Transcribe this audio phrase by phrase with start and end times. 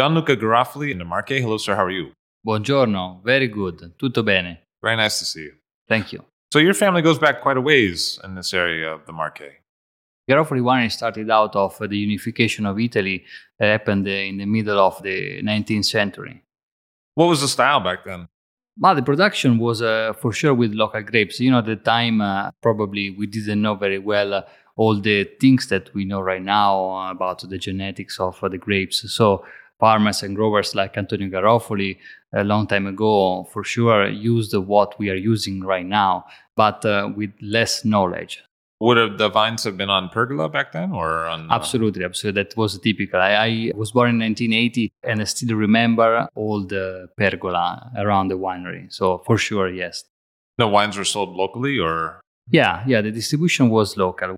[0.00, 1.42] Gianluca Garofoli in the Marche.
[1.42, 1.74] Hello, sir.
[1.76, 2.12] How are you?
[2.42, 3.92] Buongiorno, very good.
[3.98, 4.62] Tutto bene.
[4.80, 5.52] Very nice to see you.
[5.86, 6.24] Thank you.
[6.50, 9.60] So your family goes back quite a ways in this area of the Marche.
[10.26, 13.26] Garofoli wine started out of the unification of Italy
[13.58, 16.44] that happened in the middle of the 19th century.
[17.14, 18.26] What was the style back then?
[18.78, 21.40] Well, the production was uh, for sure with local grapes.
[21.40, 24.42] You know, at the time, uh, probably we didn't know very well uh,
[24.76, 29.04] all the things that we know right now about the genetics of uh, the grapes.
[29.12, 29.44] So
[29.80, 31.98] farmers and growers like Antonio Garofoli
[32.32, 37.10] a long time ago for sure used what we are using right now, but uh,
[37.16, 38.44] with less knowledge.
[38.82, 41.50] Would have the vines have been on pergola back then, or on?
[41.50, 42.42] uh, Absolutely, absolutely.
[42.42, 43.20] That was typical.
[43.20, 48.38] I, I was born in 1980 and I still remember all the pergola around the
[48.38, 48.90] winery.
[48.90, 50.04] So for sure, yes.
[50.56, 54.36] the wines were sold locally, or Yeah, yeah, the distribution was local.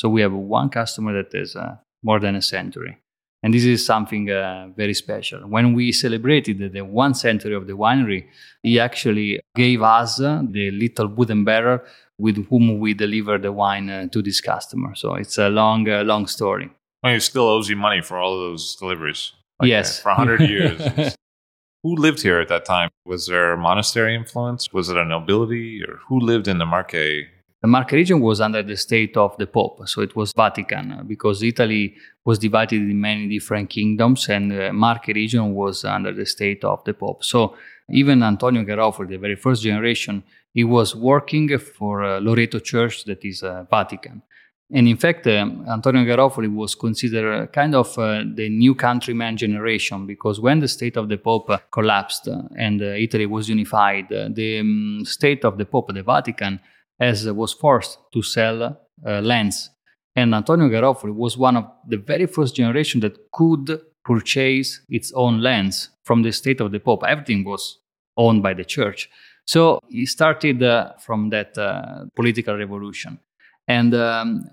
[0.00, 2.98] So we have one customer that is uh, more than a century.
[3.46, 5.38] And this is something uh, very special.
[5.48, 8.26] When we celebrated the one century of the winery,
[8.64, 11.78] he actually gave us uh, the little wooden barrel
[12.18, 14.96] with whom we deliver the wine uh, to this customer.
[14.96, 16.70] So it's a long, uh, long story.
[17.04, 19.32] well, he still owes you money for all of those deliveries.
[19.60, 20.00] Like, Yes.
[20.00, 21.14] uh, for hundred years.
[21.84, 22.90] who lived here at that time?
[23.04, 24.72] Was there a monastery influence?
[24.72, 27.28] Was it a nobility, or who lived in the Marche?
[27.62, 31.02] The Marche region was under the state of the Pope, so it was Vatican, uh,
[31.04, 31.94] because Italy
[32.26, 36.82] was divided in many different kingdoms, and the Marche region was under the state of
[36.84, 37.24] the Pope.
[37.24, 37.56] So
[37.88, 43.24] even Antonio Garofoli, the very first generation, he was working for uh, Loreto Church, that
[43.24, 44.22] is uh, Vatican.
[44.72, 50.06] And in fact, um, Antonio Garofoli was considered kind of uh, the new countryman generation
[50.06, 54.12] because when the state of the Pope uh, collapsed uh, and uh, Italy was unified,
[54.12, 56.58] uh, the um, state of the Pope, the Vatican,
[56.98, 58.62] as uh, was forced to sell
[59.06, 59.70] uh, lands.
[60.16, 65.42] And Antonio Garofoli was one of the very first generation that could purchase its own
[65.42, 67.04] lands from the state of the Pope.
[67.06, 67.78] Everything was
[68.16, 69.10] owned by the church.
[69.44, 73.18] So he started uh, from that uh, political revolution.
[73.68, 74.48] And um,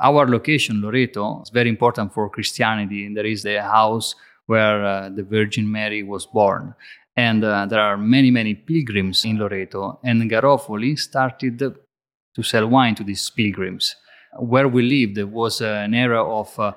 [0.00, 3.12] our location, Loreto, is very important for Christianity.
[3.12, 4.14] There is the house
[4.46, 6.74] where uh, the Virgin Mary was born.
[7.16, 9.98] And uh, there are many, many pilgrims in Loreto.
[10.04, 13.96] And Garofoli started to sell wine to these pilgrims.
[14.38, 16.72] Where we lived there was uh, an era of uh,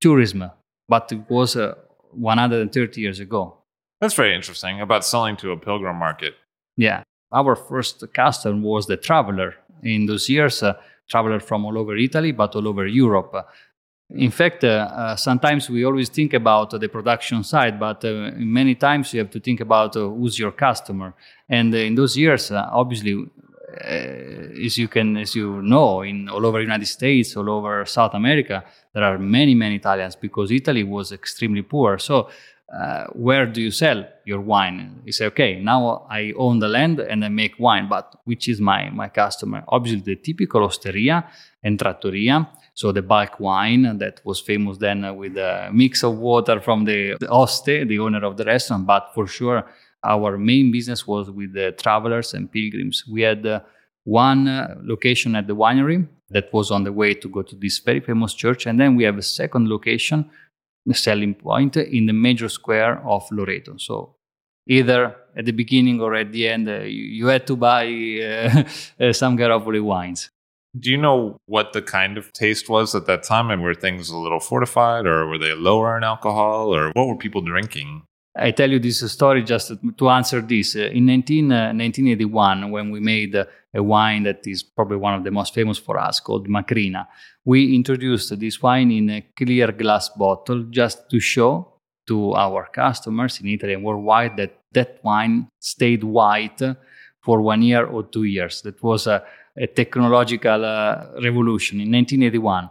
[0.00, 0.50] tourism,
[0.88, 1.74] but it was uh,
[2.12, 3.56] 130 years ago.
[4.00, 6.34] That's very interesting about selling to a pilgrim market.
[6.76, 7.02] Yeah.
[7.32, 9.54] Our first customer was the traveler.
[9.82, 10.74] In those years, uh,
[11.08, 13.34] traveler from all over Italy, but all over Europe.
[14.10, 18.32] In fact, uh, uh, sometimes we always think about uh, the production side, but uh,
[18.36, 21.14] many times you have to think about uh, who's your customer.
[21.48, 23.26] And in those years, uh, obviously,
[23.78, 28.64] as you can, as you know, in all over United States, all over South America,
[28.92, 31.98] there are many, many Italians because Italy was extremely poor.
[31.98, 32.28] So
[32.72, 35.02] uh, where do you sell your wine?
[35.04, 38.60] You say, okay, now I own the land and I make wine, but which is
[38.60, 39.64] my, my customer?
[39.68, 41.28] Obviously, the typical osteria
[41.62, 42.48] and trattoria.
[42.74, 46.84] So the bulk wine that was famous then uh, with a mix of water from
[46.84, 48.86] the, the hoste, the owner of the restaurant.
[48.86, 49.66] But for sure,
[50.04, 53.04] our main business was with the travelers and pilgrims.
[53.06, 53.60] We had uh,
[54.04, 57.78] one uh, location at the winery that was on the way to go to this
[57.78, 58.66] very famous church.
[58.66, 60.30] And then we have a second location
[60.86, 63.76] the selling point in the major square of Loreto.
[63.76, 64.16] So
[64.66, 68.64] either at the beginning or at the end, uh, you, you, had to buy uh,
[69.04, 70.30] uh, some Garofoli wines.
[70.78, 73.50] Do you know what the kind of taste was at that time?
[73.50, 77.16] And were things a little fortified or were they lower in alcohol or what were
[77.16, 78.02] people drinking?
[78.40, 80.74] I tell you this story just to answer this.
[80.74, 83.44] Uh, in 19, uh, 1981, when we made uh,
[83.74, 87.06] a wine that is probably one of the most famous for us called Macrina,
[87.44, 91.68] we introduced this wine in a clear glass bottle just to show
[92.06, 96.62] to our customers in Italy and worldwide that that wine stayed white
[97.20, 98.62] for one year or two years.
[98.62, 99.22] That was a,
[99.56, 102.70] a technological uh, revolution in 1981.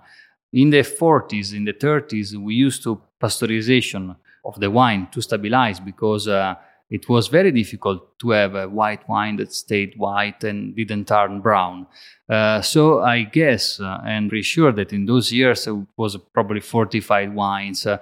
[0.54, 4.16] In the 40s, in the 30s, we used to pasteurization
[4.50, 6.56] of the wine to stabilize because uh,
[6.90, 11.40] it was very difficult to have a white wine that stayed white and didn't turn
[11.40, 11.86] brown.
[12.28, 16.62] Uh, so I guess uh, and be sure that in those years it was probably
[16.62, 17.86] fortified wines.
[17.86, 17.98] Uh,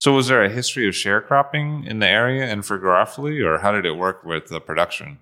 [0.00, 3.70] so was there a history of sharecropping in the area and for Garofoli, or how
[3.70, 5.18] did it work with the production?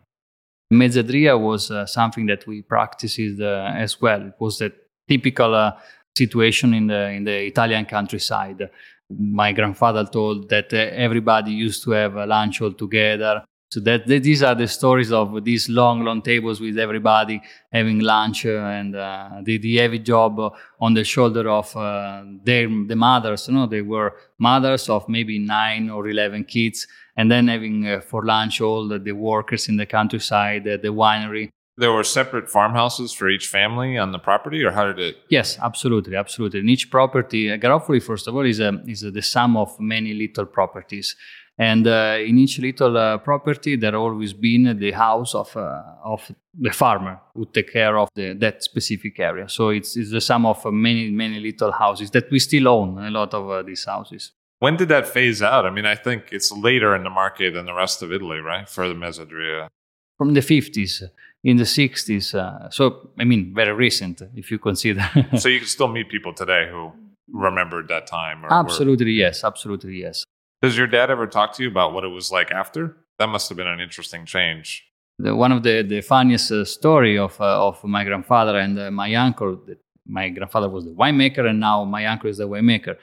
[0.73, 4.23] Mezzadria was uh, something that we practiced uh, as well.
[4.29, 4.71] It was a
[5.09, 5.73] typical
[6.17, 8.71] situation in the in the Italian countryside
[9.11, 13.45] my grandfather told that uh, everybody used to have lunch all together.
[13.71, 17.99] So that, that, these are the stories of these long, long tables with everybody having
[17.99, 20.41] lunch uh, and uh, the, the heavy job
[20.81, 23.47] on the shoulder of uh, their the mothers.
[23.47, 28.25] You know, they were mothers of maybe nine or eleven kids, and then having for
[28.25, 33.29] lunch all the, the, workers in the countryside, the winery, there were separate farmhouses for
[33.29, 35.17] each family on the property, or how did it?
[35.29, 36.61] Yes, absolutely, absolutely.
[36.61, 39.79] In each property, uh, Garofoli, first of all, is a, is a, the sum of
[39.79, 41.15] many little properties.
[41.57, 46.31] And uh, in each little uh, property, there always been the house of, uh, of
[46.55, 49.49] the farmer who take care of the, that specific area.
[49.49, 53.11] So it's, it's the sum of many, many little houses that we still own, a
[53.11, 54.33] lot of uh, these houses.
[54.61, 55.65] When did that phase out?
[55.65, 58.69] I mean, I think it's later in the Marche than the rest of Italy, right?
[58.69, 59.69] For the Mezzadria.
[60.17, 61.05] From the 50s
[61.45, 62.35] in the 60s.
[62.35, 65.09] Uh, so, I mean, very recent, if you consider.
[65.39, 66.93] so, you can still meet people today who
[67.33, 68.45] remembered that time?
[68.51, 69.11] absolutely, were...
[69.11, 69.45] yes.
[69.45, 70.25] Absolutely, yes.
[70.63, 72.97] Does your dad ever talk to you about what it was like after?
[73.19, 74.85] That must have been an interesting change.
[75.19, 78.91] The, one of the, the funniest uh, story of, uh, of my grandfather and uh,
[78.91, 79.61] my uncle,
[80.07, 82.97] my grandfather was the winemaker and now my uncle is the winemaker,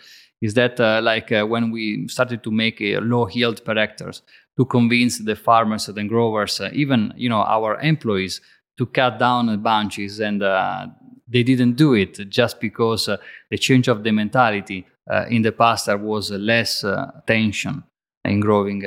[0.45, 4.21] is that uh, like uh, when we started to make a low yield per hectares,
[4.57, 8.41] to convince the farmers and growers, uh, even you know our employees,
[8.77, 10.85] to cut down the bunches, and uh,
[11.27, 13.17] they didn't do it just because uh,
[13.49, 14.85] the change of the mentality.
[15.11, 16.83] Uh, in the past, there was less
[17.27, 17.83] tension
[18.23, 18.81] in growing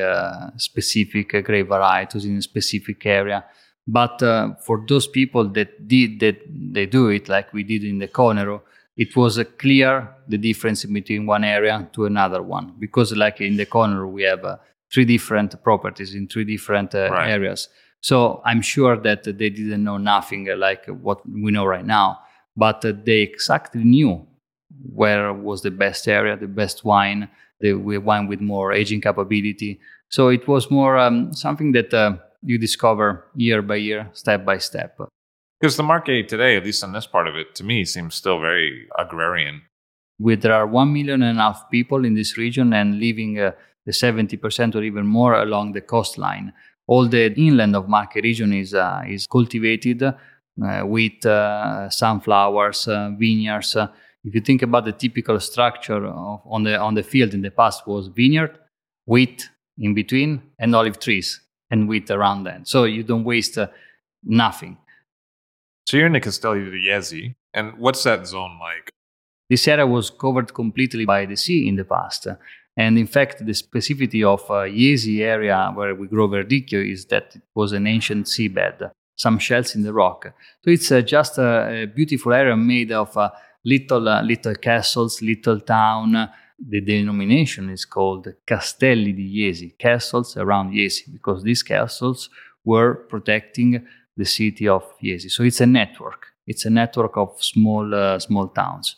[0.56, 3.44] specific grape varieties in a specific area.
[3.86, 4.18] But
[4.66, 6.38] for those people that did that,
[6.74, 8.62] they do it like we did in the Conero.
[8.98, 13.64] It was clear the difference between one area to another one because, like in the
[13.64, 14.44] Conero we have
[14.92, 17.30] three different properties in three different uh, right.
[17.30, 17.68] areas.
[18.00, 22.18] So I'm sure that they didn't know nothing like what we know right now,
[22.56, 24.26] but they exactly knew
[24.92, 27.28] where was the best area, the best wine,
[27.60, 29.80] the wine with more aging capability.
[30.08, 34.58] So it was more um, something that uh, you discover year by year, step by
[34.58, 34.98] step.
[35.60, 38.40] Because the Marche today, at least in this part of it, to me seems still
[38.40, 39.62] very agrarian.
[40.20, 43.52] With there are one million and a half people in this region and living uh,
[43.84, 46.52] the 70% or even more along the coastline.
[46.86, 50.14] All the inland of Marche region is, uh, is cultivated uh,
[50.84, 53.74] with uh, sunflowers, uh, vineyards.
[53.74, 53.88] Uh,
[54.24, 57.50] if you think about the typical structure of, on, the, on the field in the
[57.50, 58.58] past was vineyard,
[59.06, 61.40] wheat in between, and olive trees
[61.70, 62.68] and wheat around that.
[62.68, 63.58] So you don't waste
[64.24, 64.78] nothing.
[65.88, 68.90] So you're in the Castelli di Jesi, and what's that zone like?
[69.48, 72.26] This area was covered completely by the sea in the past.
[72.76, 77.36] And in fact, the specificity of uh, Jesi area where we grow Verdicchio is that
[77.36, 80.26] it was an ancient seabed, some shells in the rock.
[80.62, 83.30] So it's uh, just a, a, beautiful area made of uh,
[83.64, 86.28] little uh, little castles, little town.
[86.58, 92.28] The denomination is called Castelli di Jesi, castles around Jesi, because these castles
[92.62, 93.86] were protecting
[94.18, 95.30] the city of Jesi.
[95.30, 96.26] So it's a network.
[96.46, 98.96] It's a network of small uh, small towns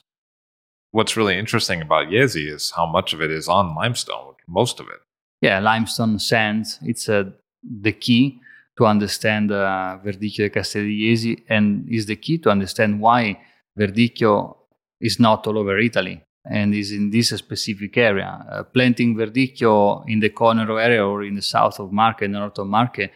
[0.93, 4.89] what's really interesting about Jesi is how much of it is on limestone, most of
[4.89, 5.01] it.
[5.41, 6.79] Yeah, limestone sands.
[6.83, 7.25] It's uh,
[7.63, 8.41] the key
[8.77, 13.41] to understand uh, Verdicchio de Castelli and is the key to understand why
[13.79, 14.57] Verdicchio
[15.01, 18.45] is not all over Italy and is in this specific area.
[18.51, 22.67] Uh, planting Verdicchio in the Conero area or in the south of Marche north of
[22.67, 23.11] Marche,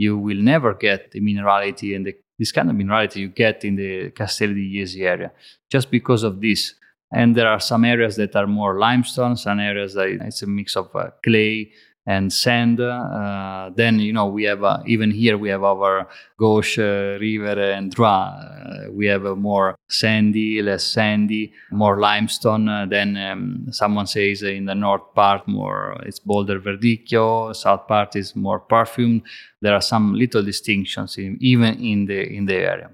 [0.00, 3.76] you will never get the minerality and the, this kind of minerality you get in
[3.76, 5.30] the Castelli di Jesi area
[5.70, 6.74] just because of this.
[7.12, 10.74] And there are some areas that are more limestone, some areas that it's a mix
[10.74, 11.72] of uh, clay
[12.06, 12.80] and sand.
[12.80, 17.60] Uh, then you know we have uh, even here we have our Gauche uh, River
[17.72, 18.88] and Drua.
[18.88, 22.68] Uh, we have a more sandy, less sandy, more limestone.
[22.68, 27.54] Uh, then um, someone says in the north part more it's Boulder Verdicchio.
[27.54, 29.22] South part is more perfumed.
[29.60, 32.90] There are some little distinctions in, even in the in the area.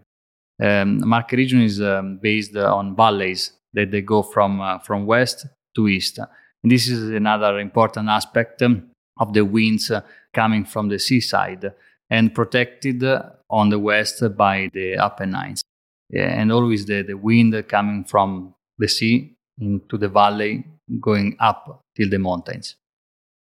[0.61, 5.87] Um, region is um, based on valleys that they go from uh, from west to
[5.87, 6.19] east.
[6.19, 11.73] And this is another important aspect um, of the winds uh, coming from the seaside
[12.11, 13.03] and protected
[13.51, 15.63] on the west by the Apennines.
[16.15, 20.65] And always the, the wind coming from the sea into the valley,
[21.01, 22.77] going up till the mountains.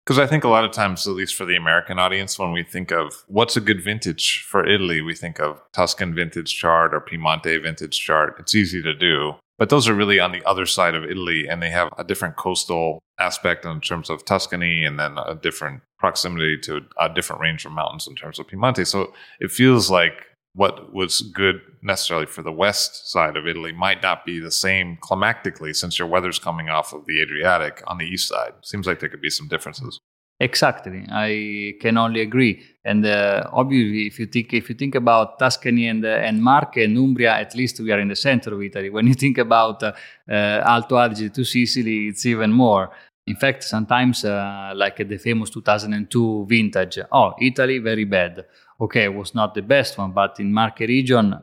[0.06, 2.64] Because I think a lot of times, at least for the American audience, when we
[2.64, 7.00] think of what's a good vintage for Italy, we think of Tuscan vintage chart or
[7.00, 8.36] Piemonte vintage chart.
[8.38, 9.36] It's easy to do.
[9.58, 12.36] But those are really on the other side of Italy, and they have a different
[12.36, 17.66] coastal aspect in terms of Tuscany, and then a different proximity to a different range
[17.66, 18.86] of mountains in terms of Piemonte.
[18.86, 24.02] So it feels like what was good necessarily for the west side of Italy might
[24.04, 28.06] not be the same climatically since your weather's coming off of the Adriatic on the
[28.06, 28.54] east side.
[28.64, 30.00] Seems like there could be some differences.
[30.44, 32.62] Exactly, I can only agree.
[32.84, 36.84] And uh, obviously, if you think if you think about Tuscany and uh, and Marche
[36.84, 38.90] and Umbria, at least we are in the center of Italy.
[38.90, 39.94] When you think about uh,
[40.30, 42.92] uh Alto Adige to Sicily, it's even more.
[43.26, 48.46] In fact, sometimes uh, like the famous 2002 vintage, oh, Italy very bad.
[48.82, 51.40] Okay, it was not the best one, but in Marche region,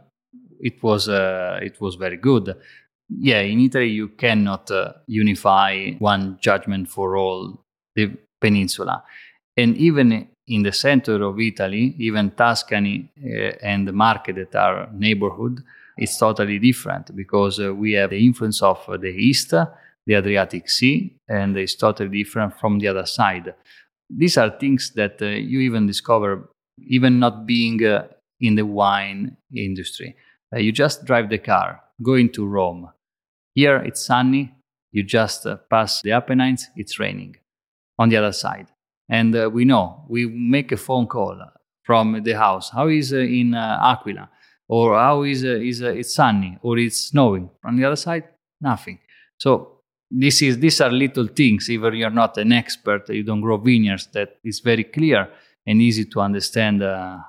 [0.60, 2.54] it was uh, it was very good.
[3.08, 4.70] Yeah, in Italy you cannot
[5.06, 7.64] unify one judgment for all
[7.96, 9.04] the peninsula.
[9.56, 15.62] And even in the center of Italy, even Tuscany uh, and Marche that are neighborhood,
[15.96, 21.14] it's totally different because uh, we have the influence of the east, the Adriatic Sea,
[21.28, 23.54] and it's totally different from the other side.
[24.08, 27.80] These are things that uh, you even discover, even not being
[28.40, 30.16] in the wine industry.
[30.52, 32.90] You just drive the car, go into Rome.
[33.54, 34.54] Here it's sunny,
[34.90, 37.36] you just pass the Apennines, it's raining
[38.00, 38.66] on the other side.
[39.10, 41.36] And uh, we know, we make a phone call
[41.82, 42.70] from the house.
[42.70, 44.30] How is uh, in uh, Aquila?
[44.68, 47.50] Or how is, uh, is uh, it's sunny or it's snowing?
[47.64, 48.24] On the other side,
[48.60, 48.98] nothing.
[49.36, 51.68] So this is, these are little things.
[51.68, 55.28] Even you're not an expert, you don't grow vineyards, that is very clear
[55.66, 56.82] and easy to understand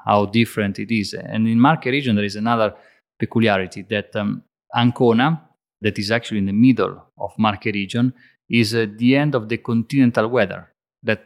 [0.05, 1.13] how different it is.
[1.13, 2.73] And in Marche region, there is another
[3.19, 5.41] peculiarity that um, Ancona,
[5.81, 8.13] that is actually in the middle of Marche region,
[8.51, 10.67] is uh, the end of the continental weather
[11.01, 11.23] that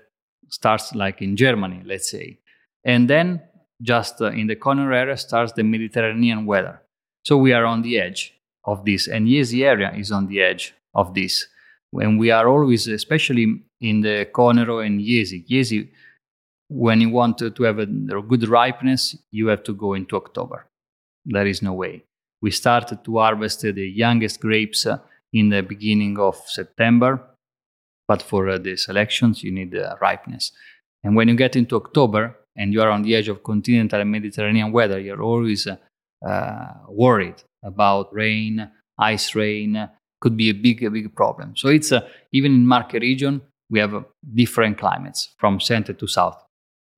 [0.50, 2.40] starts like in Germany, let's say.
[2.84, 3.42] And then
[3.82, 6.82] just uh, in the Conero area starts the Mediterranean weather.
[7.24, 10.74] So we are on the edge of this, and Jesi area is on the edge
[10.94, 11.48] of this.
[11.94, 15.90] And we are always, especially in the Conero and Jesi, Jesi,
[16.68, 20.68] when you want to, have a, a good ripeness, you have to go into October.
[21.26, 22.04] There is no way.
[22.42, 24.98] We started to harvest the youngest grapes uh,
[25.36, 27.22] in the beginning of September.
[28.08, 30.52] But for uh, the selections, you need uh, ripeness.
[31.04, 34.12] And when you get into October and you are on the edge of continental and
[34.12, 35.76] Mediterranean weather, you're always uh,
[36.26, 39.90] uh worried about rain, ice rain,
[40.22, 41.56] could be a big, a big problem.
[41.56, 46.08] So it's uh, even in Marche region, we have uh, different climates from center to
[46.08, 46.42] south.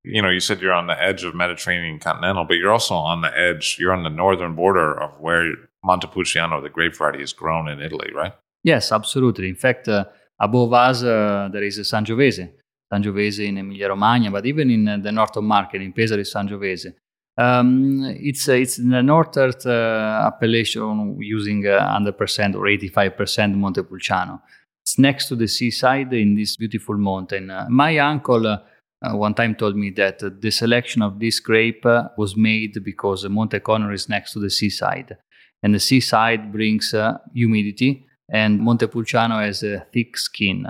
[0.04, 3.22] You know, you said you're on the edge of Mediterranean continental, but you're also on
[3.22, 5.52] the edge, you're on the northern border of where
[5.84, 8.32] Montepulciano, the grape variety, is grown in Italy, right?
[8.64, 9.48] Yes, absolutely.
[9.48, 10.04] In fact, uh,
[10.40, 12.50] above us, uh, there is Sangiovese,
[12.92, 16.94] Sangiovese in Emilia Romagna, but even in uh, the north of Marche, in Pesaro Sangiovese.
[17.36, 24.42] Um, it's uh, it's in the northern uh, appellation using 100% or 85% Montepulciano.
[24.84, 27.52] It's next to the seaside in this beautiful mountain.
[27.68, 28.58] my uncle
[29.00, 32.82] uh, one time told me that uh, the selection of this grape uh, was made
[32.82, 35.16] because Monte Conero is next to the seaside
[35.62, 40.66] and the seaside brings uh, humidity and Montepulciano has a thick skin.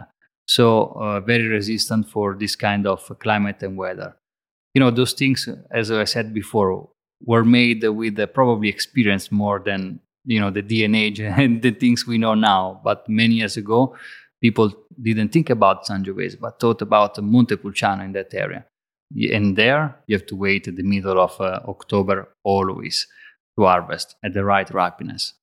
[0.46, 4.16] So uh, very resistant for this kind of climate and weather.
[4.74, 6.88] You know those things as i said before
[7.24, 12.06] were made with uh, probably experience more than you know the dna and the things
[12.06, 12.80] we know now.
[12.84, 13.96] But many years ago
[14.40, 18.64] people didn't think about sangiovese but thought about montepulciano in that area.
[19.32, 23.06] And there you have to wait at the middle of uh, october always
[23.58, 25.34] to harvest at the right ripeness.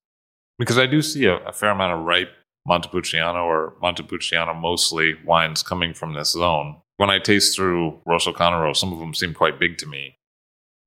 [0.58, 2.32] Because I do see a, a fair amount of ripe
[2.66, 6.78] Montepulciano or Montepulciano mostly wines coming from this zone.
[6.98, 10.18] When I taste through Rosso Conero, some of them seem quite big to me.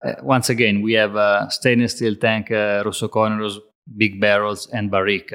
[0.04, 3.58] Uh, once again, we have a stainless steel tank uh, Rosso Coneros,
[3.97, 5.35] big barrels, and barrique.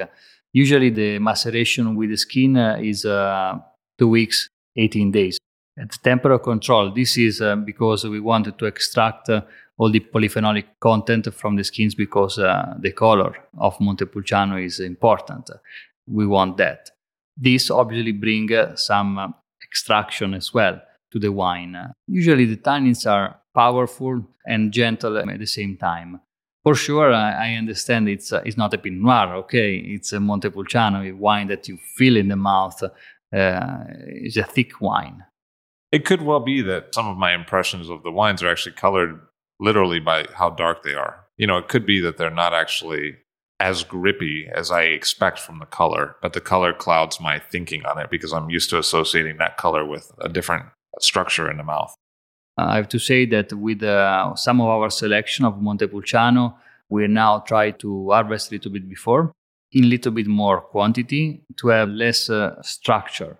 [0.52, 3.58] Usually, the maceration with the skin uh, is uh,
[3.98, 5.38] two weeks, 18 days.
[5.78, 9.42] At temperature control, this is uh, because we wanted to extract uh,
[9.76, 15.50] all the polyphenolic content from the skins because uh, the color of Montepulciano is important.
[16.06, 16.90] We want that.
[17.36, 19.28] This obviously bring uh, some uh,
[19.62, 21.76] extraction as well to the wine.
[22.06, 26.20] Usually the tannins are powerful and gentle at the same time.
[26.62, 29.76] For sure, I, understand it's uh, it's not a Pinot Noir, okay?
[29.76, 32.82] It's a Montepulciano, a wine that you feel in the mouth.
[32.82, 35.24] Uh, it's a thick wine.
[35.92, 39.20] It could well be that some of my impressions of the wines are actually colored
[39.60, 41.24] literally by how dark they are.
[41.36, 43.16] You know, it could be that they're not actually
[43.60, 47.98] as grippy as I expect from the color, but the color clouds my thinking on
[47.98, 50.66] it because I'm used to associating that color with a different
[51.00, 51.94] structure in the mouth.
[52.56, 56.56] I have to say that with uh, some of our selection of Montepulciano,
[56.88, 59.32] we now try to harvest a little bit before
[59.72, 63.38] in a little bit more quantity to have less uh, structure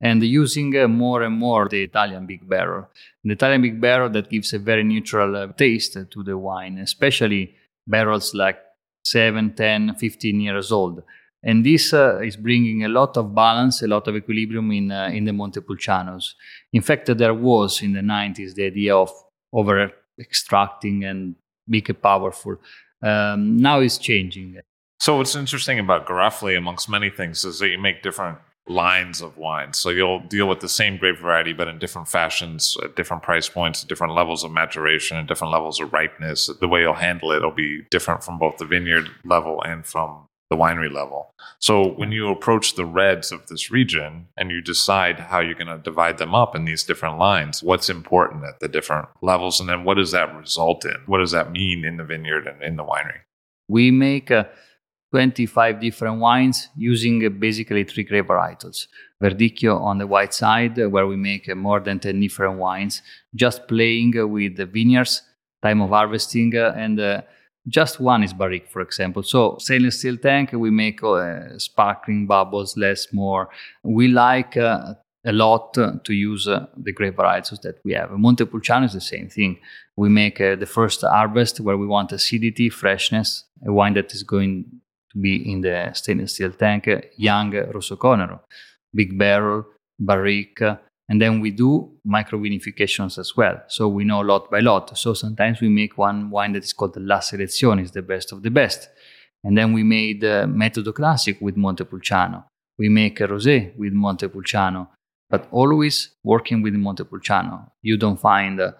[0.00, 2.88] and using uh, more and more the Italian big barrel.
[3.24, 7.54] The Italian big barrel that gives a very neutral uh, taste to the wine, especially
[7.86, 8.58] barrels like
[9.04, 11.02] 7, 10, 15 years old.
[11.42, 15.10] And this uh, is bringing a lot of balance, a lot of equilibrium in, uh,
[15.12, 16.34] in the Montepulcianos.
[16.72, 19.10] In fact, there was in the 90s the idea of
[19.52, 21.36] over extracting and
[21.68, 22.56] big and powerful.
[23.02, 24.58] Um, now it's changing.
[24.98, 29.36] So, what's interesting about Garofoli, amongst many things, is that you make different lines of
[29.36, 29.72] wine.
[29.72, 33.48] So you'll deal with the same grape variety, but in different fashions, at different price
[33.48, 36.50] points, different levels of maturation, and different levels of ripeness.
[36.60, 40.26] The way you'll handle it will be different from both the vineyard level and from
[40.50, 41.30] the winery level.
[41.58, 45.66] So when you approach the reds of this region and you decide how you're going
[45.66, 49.68] to divide them up in these different lines, what's important at the different levels, and
[49.68, 50.96] then what does that result in?
[51.06, 53.20] What does that mean in the vineyard and in the winery?
[53.68, 54.48] We make a
[55.16, 58.86] 25 different wines using uh, basically three grape varietals.
[59.22, 63.00] Verdicchio on the white side, uh, where we make uh, more than 10 different wines,
[63.34, 65.22] just playing with the vineyards,
[65.62, 67.22] time of harvesting, and uh,
[67.66, 69.22] just one is barrique, for example.
[69.22, 73.48] So stainless steel tank, we make uh, sparkling bubbles, less, more.
[73.82, 78.10] We like uh, a lot to use the grape varietals that we have.
[78.10, 79.56] Montepulciano is the same thing.
[79.96, 84.82] We make the first harvest where we want acidity, freshness, a wine that is going
[85.20, 88.40] be in the stainless steel tank, young Rosso Conero,
[88.94, 89.64] big barrel,
[89.98, 90.62] barrique,
[91.08, 93.62] and then we do micro vinifications as well.
[93.68, 94.96] So we know lot by lot.
[94.98, 98.32] So sometimes we make one wine that is called the La Selezione, is the best
[98.32, 98.88] of the best.
[99.44, 102.44] And then we made uh, Metodo Classic with Montepulciano.
[102.78, 104.88] We make a rosé with Montepulciano,
[105.30, 107.70] but always working with Montepulciano.
[107.82, 108.72] You don't find uh,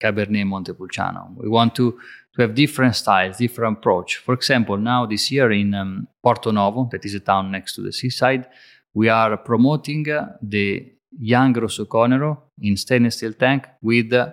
[0.00, 1.34] Cabernet Montepulciano.
[1.36, 1.98] We want to
[2.34, 4.16] to have different styles, different approach.
[4.16, 7.80] For example, now this year in um, Porto Novo, that is a town next to
[7.80, 8.46] the seaside,
[8.92, 14.32] we are promoting uh, the young Rosso Conero in stainless steel tank with uh,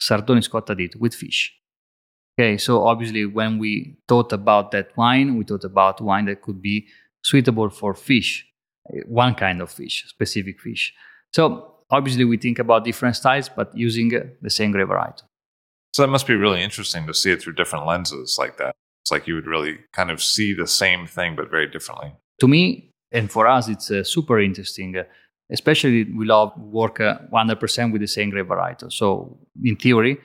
[0.00, 1.54] Scottadito, with fish.
[2.38, 6.60] Okay, so obviously when we thought about that wine, we thought about wine that could
[6.60, 6.86] be
[7.22, 8.46] suitable for fish,
[9.06, 10.92] one kind of fish, specific fish.
[11.32, 15.22] So obviously we think about different styles, but using uh, the same grape variety.
[15.96, 18.76] So that must be really interesting to see it through different lenses like that.
[19.02, 22.12] It's like you would really kind of see the same thing, but very differently.
[22.40, 24.94] To me, and for us, it's uh, super interesting.
[24.94, 25.04] Uh,
[25.50, 28.92] especially, we love work uh, 100% with the same grape varietal.
[28.92, 30.18] So, in theory,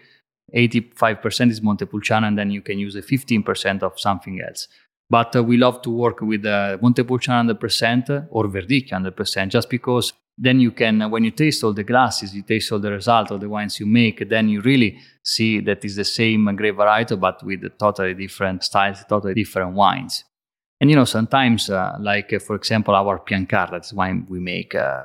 [0.54, 4.68] 85% is Montepulciano, and then you can use a 15% of something else.
[5.10, 10.12] But uh, we love to work with uh, Montepulciano 100% or Verdicchio 100%, just because
[10.44, 13.40] then you can when you taste all the glasses you taste all the result of
[13.40, 17.42] the wines you make then you really see that it's the same grape variety but
[17.44, 20.26] with totally different styles totally different wines.
[20.82, 24.74] And you know sometimes uh, like uh, for example our piancar that's wine we make
[24.74, 25.04] uh,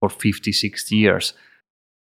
[0.00, 1.34] for 50 60 years.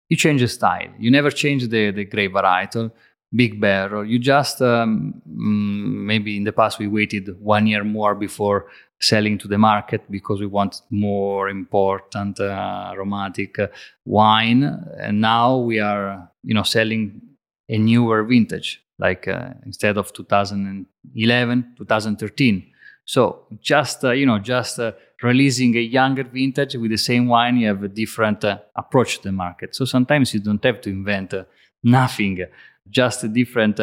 [0.08, 0.88] You change the style.
[0.98, 2.92] You never change the, the grape varietal
[3.34, 8.14] big barrel you just um, mm, maybe in the past we waited one year more
[8.14, 8.68] before
[9.00, 13.68] selling to the market because we want more important uh, aromatic uh,
[14.04, 14.64] wine.
[14.98, 17.20] And now we are you know selling
[17.68, 22.72] a newer vintage like uh, instead of 2011 2013
[23.04, 27.56] so just uh, you know just uh, releasing a younger vintage with the same wine
[27.56, 29.74] you have a different uh, approach to the market.
[29.74, 31.34] So sometimes you don't have to invent
[31.82, 32.44] nothing
[32.90, 33.80] just a different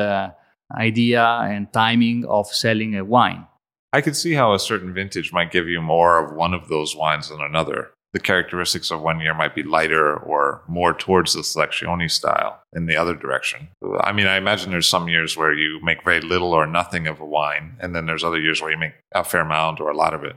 [0.78, 3.48] idea and timing of selling a wine
[3.96, 6.98] I could see how a certain vintage might give you more of one of those
[6.98, 7.92] wines than another.
[8.12, 12.88] The characteristics of one year might be lighter or more towards the selezione style in
[12.88, 13.70] the other direction.
[14.02, 17.22] I mean, I imagine there's some years where you make very little or nothing of
[17.22, 19.96] a wine, and then there's other years where you make a fair amount or a
[19.96, 20.36] lot of it.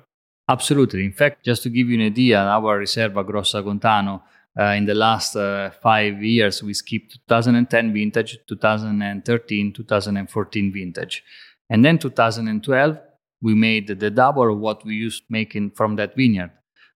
[0.49, 1.05] Absolutely.
[1.05, 4.23] In fact, just to give you an idea, our Riserva Grosso Agontano
[4.59, 11.23] Uh, in the last uh, five years, we skipped 2010 vintage, 2013, 2014 vintage.
[11.71, 12.99] And then 2012,
[13.41, 16.51] we made the double of what we used making from that vineyard.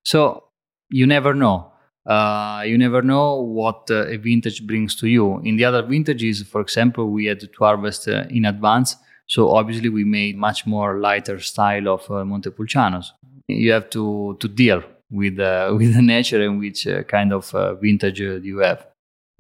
[0.04, 0.44] So
[0.90, 1.72] you never know.
[2.04, 5.38] Uh, you never know what uh, a vintage brings to you.
[5.44, 8.96] In the other vintages, for example, we had to harvest uh, in advance.
[9.28, 13.06] So obviously, we made much more lighter style of uh, Montepulcianos.
[13.46, 17.54] You have to to deal with uh, with the nature and which uh, kind of
[17.80, 18.84] vintage you have.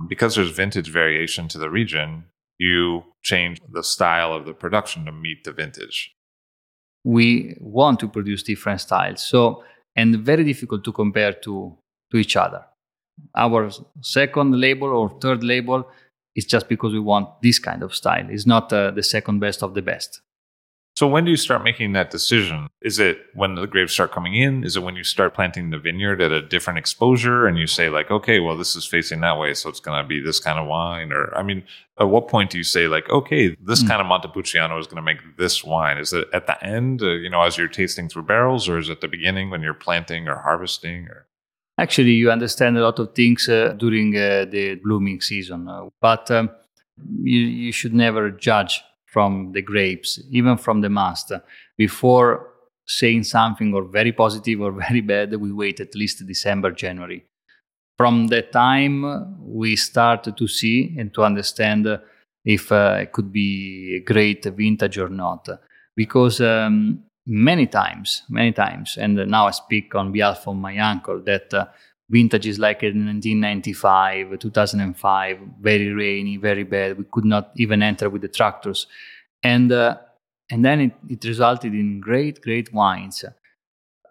[0.08, 2.24] Because there's vintage variation to the region,
[2.58, 6.14] you change the style of the production to meet the vintage.
[7.04, 9.64] We want to produce different styles, so
[9.96, 11.76] and very difficult to compare to
[12.10, 12.64] to each other.
[13.34, 15.88] Our second label or third label
[16.34, 18.26] is just because we want this kind of style.
[18.30, 20.20] It's not uh, the second best of the best.
[20.94, 22.68] So when do you start making that decision?
[22.82, 24.62] Is it when the grapes start coming in?
[24.62, 27.88] Is it when you start planting the vineyard at a different exposure and you say
[27.88, 30.58] like, okay, well this is facing that way, so it's going to be this kind
[30.58, 31.10] of wine?
[31.10, 31.64] Or I mean,
[31.98, 33.88] at what point do you say like, okay, this mm.
[33.88, 35.96] kind of Montepulciano is going to make this wine?
[35.96, 38.90] Is it at the end, uh, you know, as you're tasting through barrels, or is
[38.90, 41.06] it at the beginning when you're planting or harvesting?
[41.06, 41.26] Or
[41.78, 46.30] actually, you understand a lot of things uh, during uh, the blooming season, uh, but
[46.30, 46.50] um,
[47.22, 51.32] you, you should never judge from the grapes, even from the mast.
[51.76, 52.48] Before
[52.86, 57.26] saying something or very positive or very bad, we wait at least December, January.
[57.98, 61.86] From that time, we start to see and to understand
[62.44, 65.46] if uh, it could be a great vintage or not.
[65.94, 71.20] Because um, many times, many times, and now I speak on behalf of my uncle,
[71.26, 71.66] that uh,
[72.12, 76.98] vintages like in 1995, 2005, very rainy, very bad.
[76.98, 78.86] We could not even enter with the tractors,
[79.42, 79.96] and uh,
[80.52, 83.24] and then it, it resulted in great, great wines.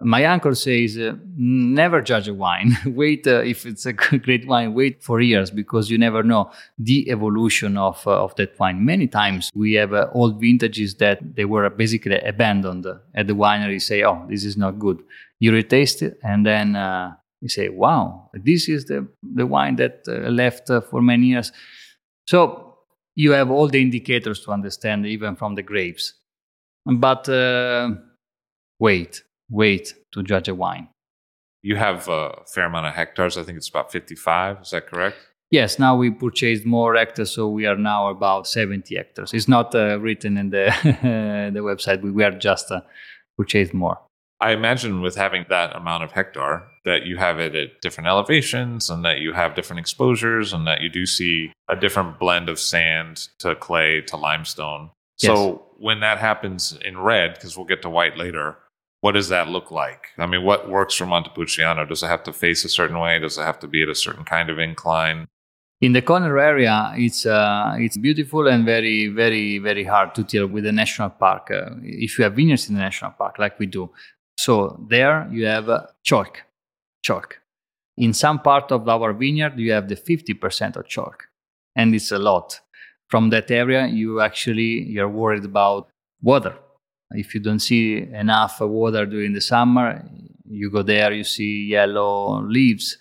[0.03, 2.75] My uncle says, uh, never judge a wine.
[2.87, 3.93] wait, uh, if it's a
[4.25, 8.57] great wine, wait for years because you never know the evolution of, uh, of that
[8.59, 8.83] wine.
[8.83, 13.79] Many times we have uh, old vintages that they were basically abandoned at the winery,
[13.79, 15.03] say, oh, this is not good.
[15.37, 16.75] You retaste it, and then
[17.41, 21.51] you say, wow, this is the, the wine that uh, left uh, for many years.
[22.27, 22.77] So
[23.15, 26.13] you have all the indicators to understand, even from the grapes.
[26.85, 27.89] But uh,
[28.79, 30.87] wait, wait to judge a wine.
[31.63, 33.37] You have a fair amount of hectares.
[33.37, 34.61] I think it's about 55.
[34.61, 35.17] Is that correct?
[35.51, 39.33] Yes, now we purchased more hectares, so we are now about 70 hectares.
[39.33, 40.73] It's not uh, written in the
[41.53, 42.01] the website.
[42.01, 42.81] We, we are just uh,
[43.37, 43.99] purchased more.
[44.41, 48.89] I imagine with having that amount of hectare that you have it at different elevations
[48.89, 52.59] and that you have different exposures and that you do see a different blend of
[52.59, 54.89] sand to clay to limestone.
[55.19, 55.27] Yes.
[55.37, 58.57] So when that happens in red, because we'll get to white later,
[59.01, 60.07] what does that look like?
[60.17, 61.85] I mean, what works for Montepulciano?
[61.85, 63.19] Does it have to face a certain way?
[63.19, 65.27] Does it have to be at a certain kind of incline?
[65.81, 70.45] In the Conero area, it's uh, it's beautiful and very, very, very hard to deal
[70.45, 71.49] with the national park.
[71.49, 73.89] Uh, if you have vineyards in the national park, like we do,
[74.41, 75.69] so there you have
[76.01, 76.41] chalk,
[77.03, 77.39] chalk.
[77.95, 81.27] In some part of our vineyard, you have the 50% of chalk,
[81.75, 82.59] and it's a lot.
[83.07, 85.89] From that area, you actually you're worried about
[86.23, 86.55] water.
[87.11, 90.03] If you don't see enough water during the summer,
[90.49, 92.97] you go there, you see yellow leaves.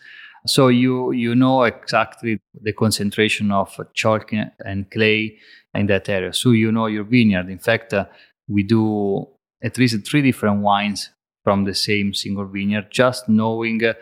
[0.46, 5.38] So you you know exactly the concentration of chalk and clay
[5.72, 6.35] in that area.
[6.35, 7.48] So you know your vineyard.
[7.48, 8.05] In fact, uh,
[8.46, 9.26] we do
[9.62, 11.09] at least three different wines
[11.44, 13.94] from the same single vineyard, just knowing uh,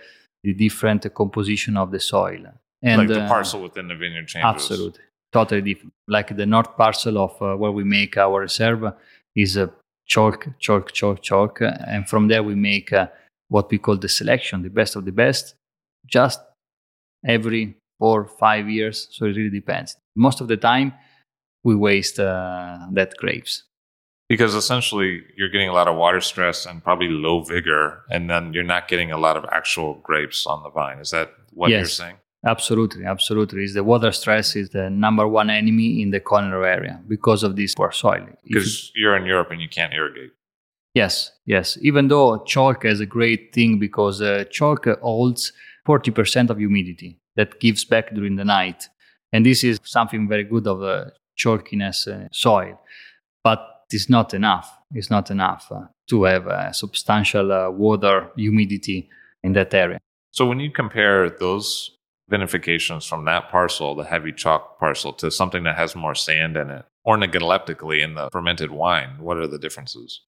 [0.43, 2.43] the different composition of the soil.
[2.83, 4.47] And like the uh, parcel within the vineyard changes.
[4.47, 5.93] Absolutely, totally different.
[6.07, 8.93] Like the north parcel of uh, where we make our reserve
[9.35, 9.73] is a
[10.07, 12.93] chalk, chalk, chalk, chalk, and from there we make
[13.49, 15.55] what we call the selection, the best of the best,
[16.07, 16.41] just
[17.27, 19.09] every four five years.
[19.11, 19.97] So it really depends.
[20.15, 20.93] Most of the time,
[21.65, 23.65] we waste uh, that grapes
[24.29, 28.53] because essentially you're getting a lot of water stress and probably low vigor and then
[28.53, 30.99] you're not getting a lot of actual grapes on the vine.
[30.99, 32.17] Is that what yes, you're saying?
[32.47, 33.65] Absolutely absolutely.
[33.65, 37.57] Is the water stress is the number one enemy in the Conero area because of
[37.57, 38.27] this poor soil.
[38.45, 40.33] Because you, you're in europe and you can't irrigate.
[40.95, 41.79] Yes yes.
[41.81, 45.53] Even though chalk is a great thing because uh, chalk holds
[45.87, 48.89] 40% of humidity that gives back during the night.
[49.33, 52.79] And this is something very good of the chalkiness uh, soil.
[53.43, 54.79] But is not enough.
[54.93, 59.09] It's not enough uh, to have a substantial uh, water humidity
[59.43, 59.99] in that area.
[60.31, 61.97] So when you compare those
[62.31, 66.71] vinifications from that parcel, the heavy chalk parcel, to something that has more sand in
[66.71, 70.23] it, organoleptically in the fermented wine, what are the differences?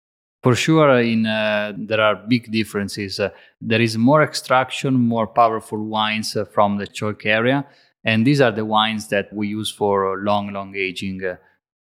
[0.43, 3.19] For sure, in uh, there are big differences.
[3.19, 7.67] Uh, there is more extraction, more powerful wines uh, from the chalk area,
[8.05, 11.21] and these are the wines that we use for long, long aging.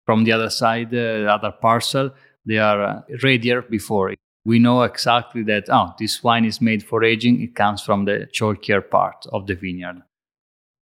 [0.03, 2.11] Uh, from the other side, the other parcel,
[2.47, 4.13] they are readier before.
[4.13, 4.19] It.
[4.45, 7.41] We know exactly that, oh, this wine is made for aging.
[7.41, 10.03] It comes from the chalkier part of the vineyard.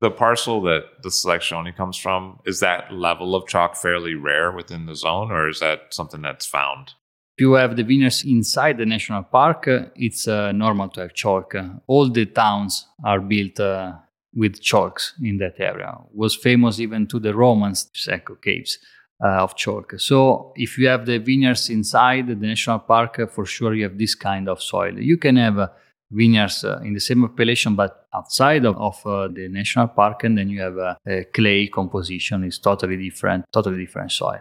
[0.00, 4.86] The parcel that the Selezioni comes from, is that level of chalk fairly rare within
[4.86, 6.94] the zone, or is that something that's found?
[7.36, 11.54] If you have the vineyards inside the national park, it's uh, normal to have chalk.
[11.86, 13.92] All the towns are built uh,
[14.34, 15.98] with chalks in that area.
[16.10, 18.78] It was famous even to the Romans, Secco caves
[19.22, 19.94] uh, of chalk.
[19.98, 23.98] So if you have the vineyards inside the national park, uh, for sure you have
[23.98, 24.98] this kind of soil.
[24.98, 25.68] You can have uh,
[26.10, 30.36] vineyards uh, in the same appellation, but outside of, of uh, the national park, and
[30.38, 32.44] then you have a, a clay composition.
[32.44, 34.40] is totally different, totally different soil.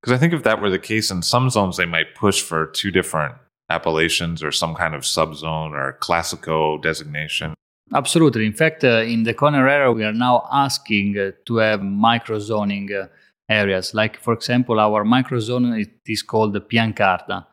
[0.00, 2.66] Because I think if that were the case, in some zones they might push for
[2.66, 3.34] two different
[3.68, 7.54] appellations or some kind of subzone or classico designation.
[7.92, 8.46] Absolutely.
[8.46, 12.92] In fact, uh, in the Conero area, we are now asking uh, to have microzoning
[12.92, 13.08] uh,
[13.50, 13.92] areas.
[13.92, 17.46] Like, for example, our microzone it is called the Piancarda.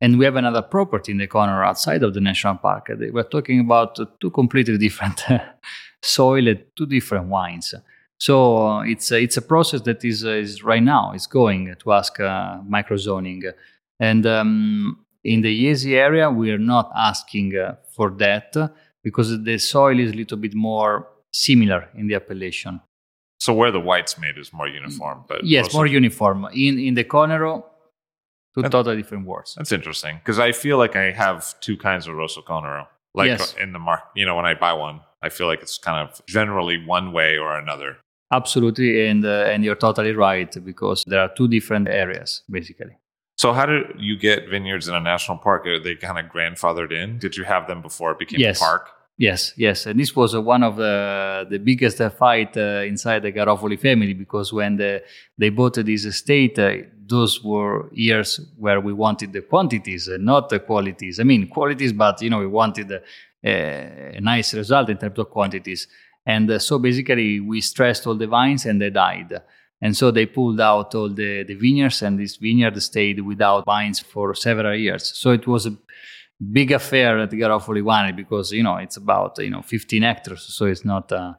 [0.00, 2.88] And we have another property in the Conero outside of the national park.
[2.88, 5.22] We're talking about two completely different
[6.02, 7.74] soil and two different wines.
[8.18, 11.74] So uh, it's a, it's a process that is, uh, is right now is going
[11.78, 13.52] to ask uh, microzoning,
[13.98, 18.54] and um, in the Jesi area we are not asking uh, for that
[19.02, 22.80] because the soil is a little bit more similar in the appellation.
[23.44, 26.46] So where the white's made is more uniform, but yes, more uniform.
[26.54, 27.62] In in the Conero,
[28.54, 29.54] two that, totally different words.
[29.54, 32.86] That's interesting because I feel like I have two kinds of Rosso Conero.
[33.12, 33.54] Like yes.
[33.60, 36.24] in the mark, you know, when I buy one, I feel like it's kind of
[36.26, 37.98] generally one way or another.
[38.32, 42.96] Absolutely, and uh, and you're totally right because there are two different areas basically.
[43.36, 45.66] So how did you get vineyards in a national park?
[45.66, 47.18] Are they kind of grandfathered in?
[47.18, 48.56] Did you have them before it became yes.
[48.58, 48.88] a park?
[49.16, 53.22] Yes, yes, and this was uh, one of the the biggest uh, fight uh, inside
[53.22, 55.04] the Garofoli family because when the,
[55.38, 60.48] they bought this estate, uh, those were years where we wanted the quantities, uh, not
[60.48, 61.20] the qualities.
[61.20, 65.30] I mean qualities, but you know we wanted a, a nice result in terms of
[65.30, 65.86] quantities.
[66.26, 69.40] And uh, so basically, we stressed all the vines and they died.
[69.80, 74.00] And so they pulled out all the, the vineyards, and this vineyard stayed without vines
[74.00, 75.16] for several years.
[75.16, 75.76] So it was a
[76.52, 80.66] big affair at Garofoli Winery because you know it's about you know 15 hectares, so
[80.66, 81.10] it's not.
[81.12, 81.34] Uh,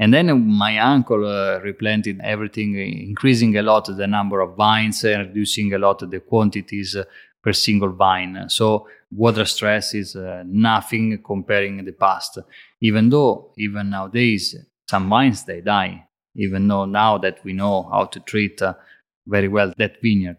[0.00, 5.28] and then my uncle uh, replanted everything, increasing a lot the number of vines and
[5.28, 7.04] reducing a lot the quantities uh,
[7.42, 8.44] per single vine.
[8.48, 12.38] So water stress is uh, nothing comparing the past.
[12.80, 14.54] Even though even nowadays
[14.88, 16.04] some vines they die.
[16.36, 18.74] Even though now that we know how to treat uh,
[19.26, 20.36] very well that vineyard.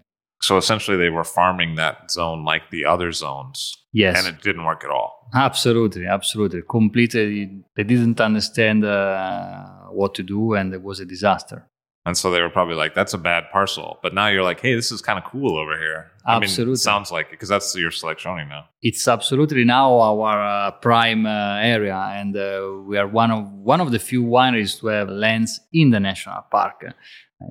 [0.49, 3.77] So essentially, they were farming that zone like the other zones.
[3.93, 4.17] Yes.
[4.17, 5.29] And it didn't work at all.
[5.35, 6.63] Absolutely, absolutely.
[6.67, 11.69] Completely, they didn't understand uh, what to do, and it was a disaster.
[12.07, 14.73] And so they were probably like, "That's a bad parcel." But now you're like, "Hey,
[14.73, 17.75] this is kind of cool over here." Absolutely, I mean, sounds like it because that's
[17.75, 18.63] your Selezioni now.
[18.81, 23.81] It's absolutely now our uh, prime uh, area, and uh, we are one of one
[23.81, 26.77] of the few wineries to have lands in the national park.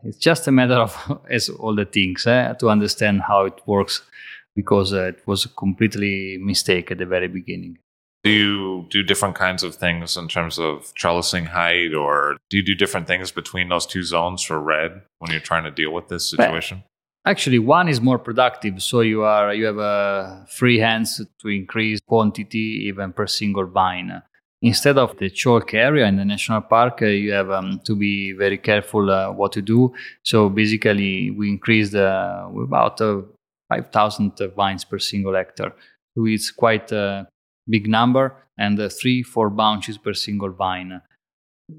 [0.05, 4.03] It's just a matter of, as all the things, eh, to understand how it works
[4.55, 7.79] because uh, it was a completely mistake at the very beginning.
[8.25, 12.65] Do you do different kinds of things in terms of trellising height, or do you
[12.65, 16.09] do different things between those two zones for red when you're trying to deal with
[16.09, 16.83] this situation?
[17.25, 21.49] But actually, one is more productive, so you are you have uh, free hands to
[21.49, 24.21] increase quantity even per single vine
[24.63, 28.33] instead of the chalk area in the national park, uh, you have um, to be
[28.33, 29.93] very careful uh, what to do.
[30.23, 33.23] So basically, we increased uh, about uh,
[33.69, 35.73] 5,000 vines per single hectare.
[36.17, 37.29] So it's quite a
[37.69, 41.01] big number, and uh, three, four bunches per single vine.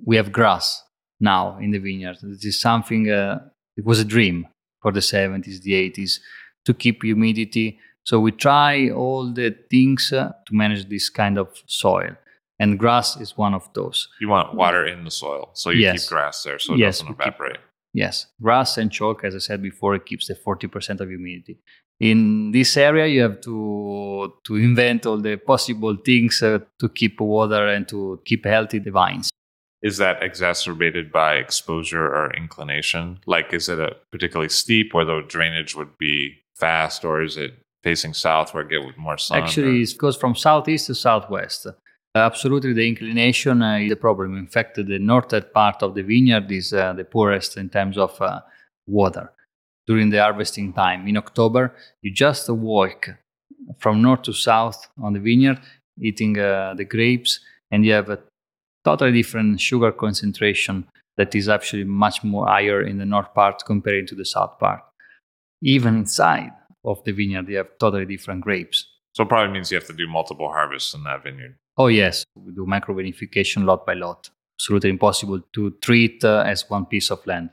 [0.05, 0.83] We have grass
[1.19, 2.17] now in the vineyard.
[2.21, 3.39] This is something, uh,
[3.75, 4.47] it was a dream
[4.81, 6.19] for the 70s, the 80s,
[6.65, 7.79] to keep humidity.
[8.05, 12.15] So we try all the things to manage this kind of soil
[12.59, 14.09] and grass is one of those.
[14.19, 16.01] You want water in the soil, so you yes.
[16.01, 17.53] keep grass there so it yes, doesn't evaporate.
[17.53, 17.61] Keep,
[17.93, 21.59] yes, grass and chalk, as I said before, it keeps the forty percent of humidity.
[21.99, 27.19] In this area, you have to to invent all the possible things uh, to keep
[27.19, 29.29] water and to keep healthy the vines.
[29.81, 33.19] Is that exacerbated by exposure or inclination?
[33.25, 37.53] Like, is it a particularly steep where the drainage would be fast, or is it
[37.81, 39.41] facing south where it get more sun?
[39.41, 39.83] Actually, or?
[39.83, 41.65] it goes from southeast to southwest.
[42.15, 44.35] Absolutely, the inclination uh, is the problem.
[44.37, 48.19] In fact, the northern part of the vineyard is uh, the poorest in terms of
[48.21, 48.41] uh,
[48.87, 49.31] water.
[49.87, 51.07] during the harvesting time.
[51.09, 53.09] In October, you just walk
[53.79, 55.59] from north to south on the vineyard,
[56.01, 57.41] eating uh, the grapes,
[57.71, 58.19] and you have a
[58.85, 64.07] totally different sugar concentration that is actually much more higher in the north part compared
[64.09, 64.81] to the south part.
[65.61, 66.51] Even inside
[66.85, 68.87] of the vineyard, you have totally different grapes.
[69.13, 71.57] So it probably means you have to do multiple harvests in that vineyard.
[71.79, 72.25] Oh, yes.
[72.35, 74.29] We do micro vinification lot by lot.
[74.57, 77.51] Absolutely impossible to treat uh, as one piece of land.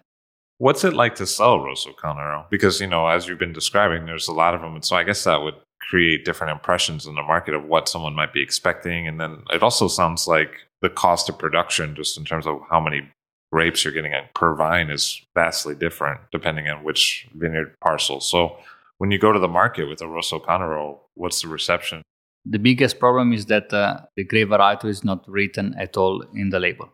[0.59, 2.51] What's it like to sell Rosso Conero?
[2.51, 4.75] Because, you know, as you've been describing, there's a lot of them.
[4.75, 8.15] And so I guess that would create different impressions in the market of what someone
[8.15, 9.07] might be expecting.
[9.07, 12.81] And then it also sounds like the cost of production, just in terms of how
[12.81, 13.09] many
[13.53, 18.21] grapes you're getting per vine, is vastly different depending on which vineyard parcel.
[18.21, 18.57] So
[18.99, 22.03] when you go to the market with a Rosso Conero, what's the reception?
[22.49, 26.51] The biggest problem is that uh, the grape variety is not written at all in
[26.51, 26.91] the label.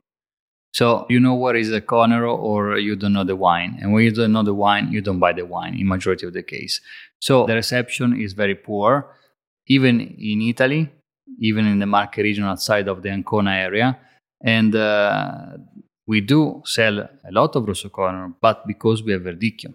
[0.73, 3.79] So you know what is a Conero or you don't know the wine.
[3.81, 6.33] And when you don't know the wine, you don't buy the wine in majority of
[6.33, 6.81] the case.
[7.21, 9.15] So the reception is very poor.
[9.67, 10.91] Even in Italy,
[11.39, 13.99] even in the Marche region outside of the Ancona area.
[14.43, 15.59] And uh,
[16.07, 19.75] we do sell a lot of Rosso Conero, but because we have Verdicchio.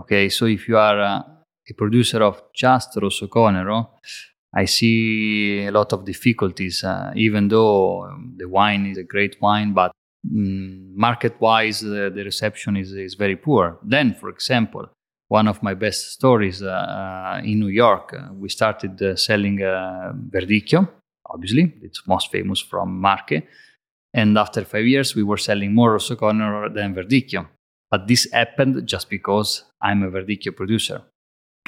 [0.00, 1.22] Okay, so if you are uh,
[1.70, 3.90] a producer of just Rosso Conero,
[4.54, 9.40] I see a lot of difficulties, uh, even though um, the wine is a great
[9.40, 9.92] wine, but
[10.26, 13.78] mm, market wise, uh, the reception is, is very poor.
[13.82, 14.90] Then, for example,
[15.28, 19.58] one of my best stories uh, uh in New York, uh, we started uh, selling
[19.58, 20.86] Verdicchio,
[21.30, 23.42] obviously, it's most famous from Marche.
[24.14, 27.48] And after five years, we were selling more Rosso Conero than Verdicchio.
[27.90, 31.02] But this happened just because I'm a Verdicchio producer.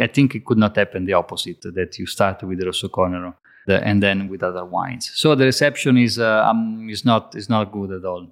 [0.00, 3.34] I think it could not happen the opposite, that you start with Rosso Conero
[3.66, 5.10] and then with other wines.
[5.14, 8.28] So the reception is, uh, um, is, not, is not good at all.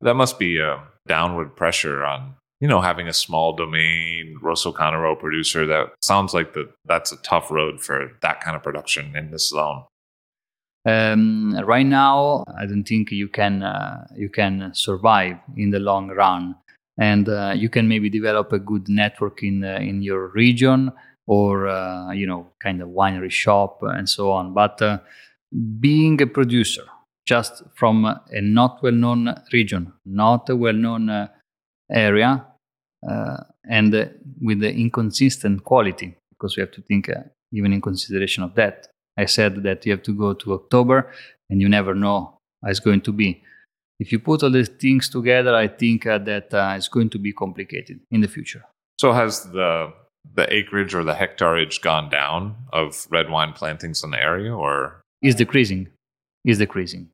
[0.00, 5.18] That must be a downward pressure on, you know, having a small domain Rosso Conero
[5.18, 5.66] producer.
[5.66, 9.48] That sounds like the, that's a tough road for that kind of production in this
[9.48, 9.84] zone.
[10.86, 16.10] Um, right now, I don't think you can uh, you can survive in the long
[16.10, 16.54] run
[16.98, 20.92] and uh, you can maybe develop a good network in uh, in your region
[21.26, 24.54] or uh, you know kind of winery shop and so on.
[24.54, 24.98] But uh,
[25.80, 26.84] being a producer
[27.26, 31.28] just from a not well known region not a well known uh,
[31.90, 32.46] area
[33.08, 33.36] uh,
[33.68, 33.92] and
[34.40, 37.10] with the inconsistent quality because we have to think
[37.52, 41.12] even in consideration of that i said that you have to go to october
[41.50, 43.42] and you never know how it's going to be
[43.98, 47.18] if you put all these things together, I think uh, that uh, it's going to
[47.18, 48.64] be complicated in the future.
[49.00, 49.92] So has the
[50.34, 55.00] the acreage or the hectareage gone down of red wine plantings in the area, or
[55.22, 55.88] is decreasing?
[56.44, 57.10] Is decreasing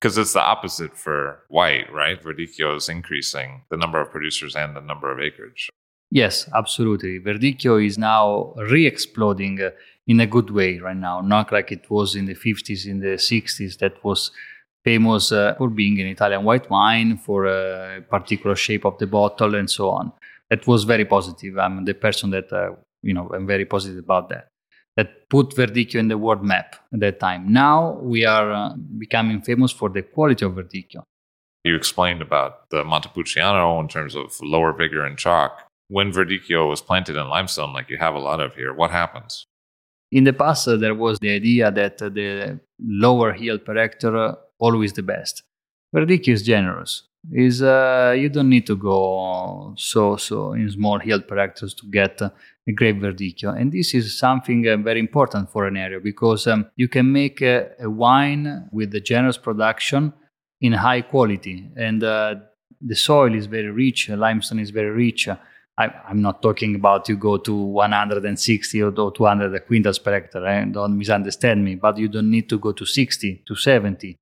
[0.00, 2.22] because it's the opposite for white, right?
[2.22, 5.68] Verdicchio is increasing the number of producers and the number of acreage.
[6.10, 7.18] Yes, absolutely.
[7.18, 9.70] Verdicchio is now re-exploding uh,
[10.06, 13.16] in a good way right now, not like it was in the 50s, in the
[13.16, 13.78] 60s.
[13.78, 14.30] That was
[14.86, 19.52] famous uh, for being an Italian white wine, for a particular shape of the bottle,
[19.60, 20.12] and so on.
[20.50, 21.58] That was very positive.
[21.58, 22.70] I'm the person that, uh,
[23.02, 24.44] you know, I'm very positive about that.
[24.96, 27.52] That put Verdicchio in the world map at that time.
[27.52, 31.02] Now we are uh, becoming famous for the quality of Verdicchio.
[31.64, 35.52] You explained about the Montepulciano in terms of lower vigor and chalk.
[35.88, 39.46] When Verdicchio was planted in limestone, like you have a lot of here, what happens?
[40.12, 44.36] In the past, uh, there was the idea that uh, the lower yield per hectare
[44.58, 45.42] always the best.
[45.94, 47.02] Verdicchio is generous.
[47.32, 52.22] Is uh, you don't need to go so so in small yield per to get
[52.22, 52.30] uh,
[52.68, 56.70] a great verdicchio, and this is something uh, very important for an area because um,
[56.76, 60.12] you can make a, a, wine with a generous production
[60.60, 62.36] in high quality, and uh,
[62.80, 64.08] the soil is very rich.
[64.08, 65.28] Limestone is very rich.
[65.78, 70.46] I, am not talking about you go to 160 or 200 quintals per hectare.
[70.46, 70.64] Eh?
[70.66, 71.74] Don't misunderstand me.
[71.74, 74.16] But you don't need to go to 60 to 70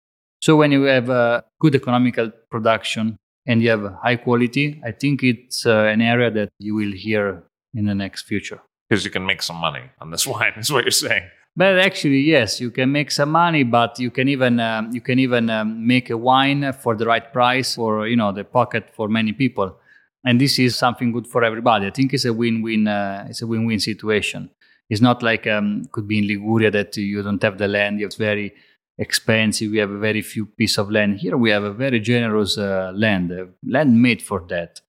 [0.44, 5.22] so when you have a good economical production and you have high quality, I think
[5.22, 8.60] it's uh, an area that you will hear in the next future.
[8.86, 11.22] Because you can make some money on this wine, is what you're saying.
[11.56, 15.18] But actually, yes, you can make some money, but you can even um, you can
[15.18, 19.08] even um, make a wine for the right price for you know the pocket for
[19.08, 19.74] many people,
[20.26, 21.86] and this is something good for everybody.
[21.86, 22.86] I think it's a win-win.
[22.86, 24.50] Uh, it's a win-win situation.
[24.90, 28.02] It's not like um, could be in Liguria that you don't have the land.
[28.02, 28.52] Have very
[28.98, 29.70] expensive.
[29.70, 31.18] We have a very few piece of land.
[31.18, 34.80] Here we have a very generous uh, land, uh, land made for that.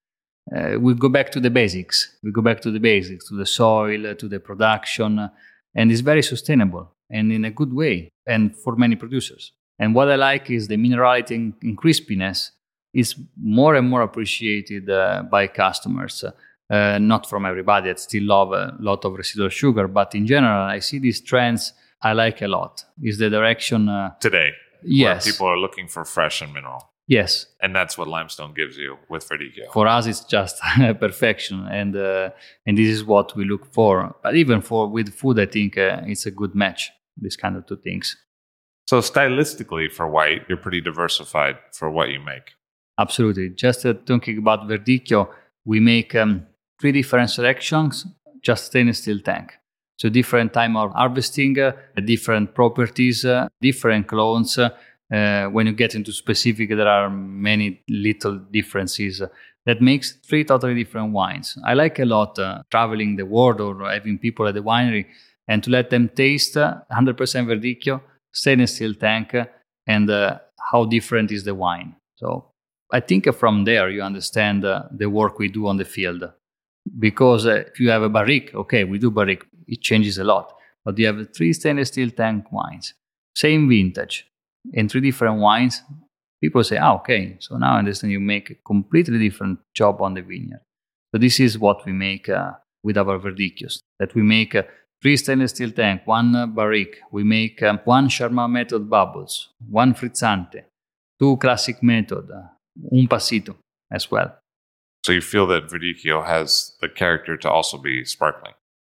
[0.55, 2.17] Uh, we go back to the basics.
[2.23, 5.29] We go back to the basics, to the soil, uh, to the production, uh,
[5.73, 9.51] and it's very sustainable and in a good way, and for many producers.
[9.79, 12.51] And what I like is the minerality and, and crispiness
[12.93, 16.23] is more and more appreciated uh, by customers.
[16.67, 17.91] Not from everybody.
[17.91, 21.73] I still love a lot of residual sugar, but in general, I see these trends
[22.05, 22.85] I like a lot.
[23.01, 24.51] Is the direction uh, today?
[24.83, 26.91] Yes, people are looking for fresh and mineral.
[27.07, 29.71] Yes, and that's what limestone gives you with Verdicchio.
[29.73, 30.61] For us, it's just
[30.99, 32.29] perfection, and uh,
[32.67, 34.15] and this is what we look for.
[34.21, 36.91] But even for with food, I think uh, it's a good match.
[37.17, 38.15] These kind of two things.
[38.87, 42.51] So stylistically, for white, you're pretty diversified for what you make.
[42.99, 43.49] Absolutely.
[43.49, 45.29] Just uh, talking about Verdicchio,
[45.65, 46.45] we make um,
[46.79, 48.05] three different selections,
[48.43, 49.53] just stainless steel tank.
[49.97, 51.71] So different time of harvesting, uh,
[52.03, 54.57] different properties, uh, different clones.
[54.57, 59.21] Uh, when you get into specific, there are many little differences.
[59.65, 61.57] that makes three totally different wines.
[61.65, 65.07] I like a lot uh, traveling the world or having people at the winery
[65.47, 69.35] and to let them taste 100% Verdicchio, stainless steel tank,
[69.87, 70.39] and uh,
[70.71, 71.95] how different is the wine.
[72.15, 72.45] So
[72.91, 76.23] I think from there you understand uh, the work we do on the field.
[76.99, 80.53] Because uh, if you have a barrique, okay, we do barrique, it changes a lot.
[80.83, 82.93] But you have three stainless steel tank wines,
[83.35, 84.27] same vintage,
[84.73, 85.81] and three different wines.
[86.41, 90.13] People say, ah, okay, so now I understand you make a completely different job on
[90.13, 90.61] the vineyard.
[91.11, 92.51] So this is what we make uh,
[92.83, 94.63] with our verdicchios, that we make uh,
[95.01, 99.93] three stainless steel tank, one uh, barrique, we make um, one Charmat method bubbles, one
[99.93, 100.63] frizzante,
[101.19, 102.47] two classic method, uh,
[102.91, 103.55] un passito
[103.91, 104.37] as well.
[105.05, 108.53] So you feel that Verdicchio has the character to also be sparkling?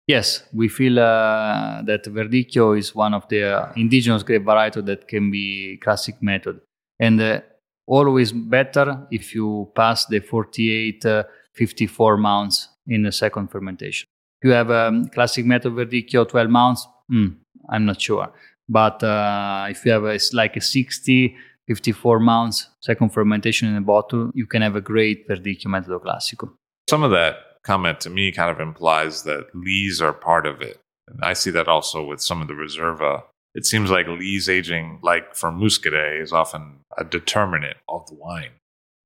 [0.08, 5.30] Yes, we feel uh, that Verdicchio is one of the indigenous grape varieties that can
[5.30, 6.60] be classic method.
[6.98, 7.42] And uh,
[7.86, 14.08] always better if you pass the 48, uh, 54 months in the second fermentation.
[14.40, 17.36] If you have a um, classic method Verdicchio 12 months, mm,
[17.68, 18.32] I'm not sure.
[18.66, 21.36] But uh, if you have a, it's like a 60,
[21.66, 26.54] 54 months, second fermentation in a bottle, you can have a great Verdicchio Metodo Classico.
[26.88, 30.78] Some of that comment to me kind of implies that lees are part of it.
[31.08, 33.22] And I see that also with some of the Reserva.
[33.54, 38.50] It seems like lees aging, like for Muscadet, is often a determinant of the wine.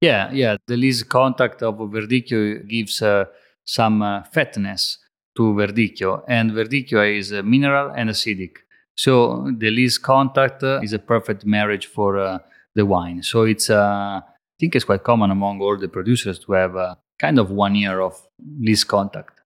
[0.00, 0.56] Yeah, yeah.
[0.66, 3.26] The lees contact of Verdicchio gives uh,
[3.64, 4.98] some uh, fatness
[5.36, 8.56] to Verdicchio, and Verdicchio is uh, mineral and acidic.
[8.96, 12.38] So the lees contact uh, is a perfect marriage for uh,
[12.74, 13.22] the wine.
[13.22, 14.22] So it's uh, I
[14.60, 18.00] think it's quite common among all the producers to have a kind of one year
[18.00, 18.20] of
[18.58, 19.40] lees contact.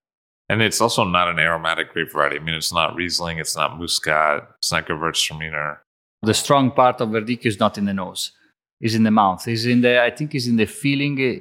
[0.49, 2.37] And it's also not an aromatic grape variety.
[2.37, 5.79] I mean, it's not Riesling, it's not Muscat, it's not Gewürztraminer.
[6.23, 8.33] The strong part of Verdicchio is not in the nose;
[8.81, 9.47] it's in the mouth.
[9.49, 11.41] It's in the I think it's in the feeling eh,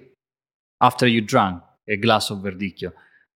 [0.82, 2.92] after you drank a glass of Verdicchio.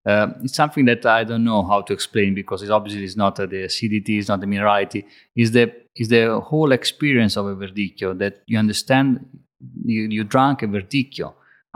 [0.06, 3.40] Uh, it's something that I don't know how to explain because it's obviously it's not
[3.40, 5.06] uh, the acidity, it's not the minerality.
[5.36, 9.26] Is the is the whole experience of a verdicchio that you understand.
[9.84, 11.34] You, you drank a verdicchio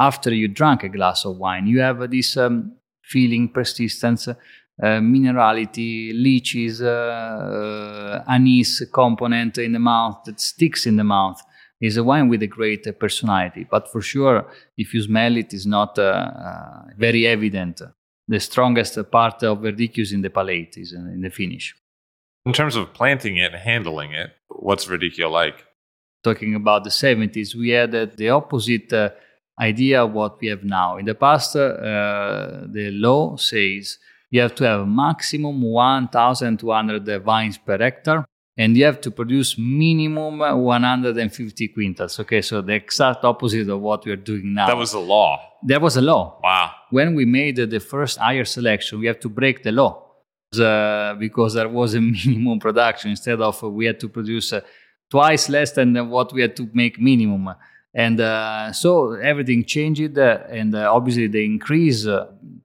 [0.08, 1.66] after you drank a glass of wine.
[1.68, 4.36] You have uh, this um, feeling, persistence, uh,
[4.82, 11.42] minerality, lychees, uh, anise component in the mouth that sticks in the mouth.
[11.82, 14.48] Is a wine with a great personality, but for sure,
[14.78, 15.98] if you smell it, it, is not
[16.98, 17.82] very evident
[18.28, 21.76] the strongest part of Verdicchio is in the palate, is in the finish.
[22.46, 25.66] In terms of planting it and handling it, what's Verdicchio like?
[26.24, 29.10] Talking about the 70s, we had uh, the opposite uh,
[29.60, 30.98] idea of what we have now.
[30.98, 34.00] In the past, uh, the law says
[34.30, 38.26] you have to have maximum 1,200 vines per hectare
[38.58, 42.20] and you have to produce minimum 150 quintals.
[42.20, 44.68] Okay, so the exact opposite of what we are doing now.
[44.68, 45.40] That was the law.
[45.64, 46.40] That was a law.
[46.44, 46.72] Wow.
[46.90, 50.04] When we made the first higher selection, we have to break the law
[50.60, 53.12] uh, because there was a minimum production.
[53.12, 54.62] Instead of uh, we had to produce uh,
[55.10, 57.56] twice less than what we had to make minimum.
[57.96, 62.08] And uh, so everything changed, uh, and uh, obviously the increase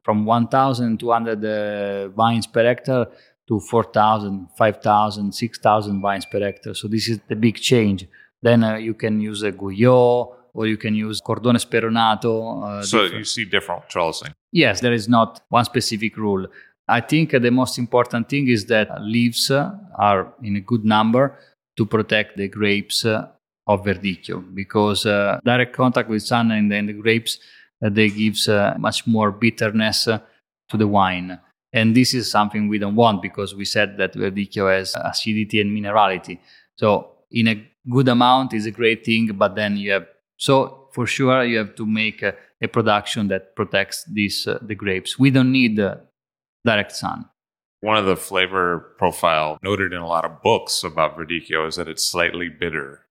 [0.03, 3.07] from 1,200 vines per hectare
[3.49, 6.74] to 4,000, 5,000, 6,000 vines per hectare.
[6.74, 8.07] So this is the big change.
[8.43, 12.62] Then uh, you can use a Guyot or you can use Cordone Speronato.
[12.62, 13.18] Uh, so different.
[13.18, 14.33] you see different trellising.
[14.53, 16.47] Yes, there is not one specific rule.
[16.89, 20.85] I think uh, the most important thing is that leaves uh, are in a good
[20.85, 21.39] number
[21.76, 23.29] to protect the grapes uh,
[23.69, 27.39] of Verdicchio because uh, direct contact with sun and, and the grapes
[27.81, 28.49] they gives
[28.79, 31.39] much more bitterness to the wine.
[31.73, 35.71] And this is something we don't want because we said that Verdicchio has acidity and
[35.71, 36.41] minerality.
[36.77, 40.07] So in a good amount is a great thing, but then you have
[40.37, 44.75] so for sure you have to make a, a production that protects these uh, the
[44.75, 45.19] grapes.
[45.19, 45.97] We don't need uh,
[46.64, 47.27] direct sun.
[47.81, 51.89] One of the flavor profile noted in a lot of books about Verdicchio is that
[51.89, 53.07] it's slightly bitter.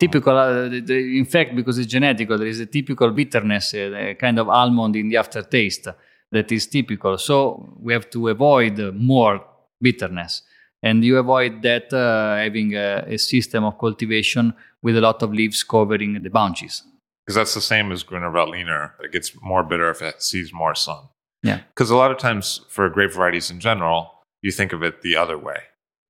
[0.00, 3.92] Typical, uh, the, the, in fact, because it's genetic, there is a typical bitterness, uh,
[3.94, 5.88] a kind of almond in the aftertaste
[6.32, 7.18] that is typical.
[7.18, 9.44] So we have to avoid more
[9.80, 10.42] bitterness.
[10.82, 15.34] And you avoid that uh, having a, a, system of cultivation with a lot of
[15.34, 16.82] leaves covering the bunches.
[17.26, 18.92] Because that's the same as Gruner Veltliner.
[19.00, 21.08] It gets more bitter if it sees more sun.
[21.42, 21.60] Yeah.
[21.74, 25.16] Because a lot of times for grape varieties in general, you think of it the
[25.16, 25.58] other way.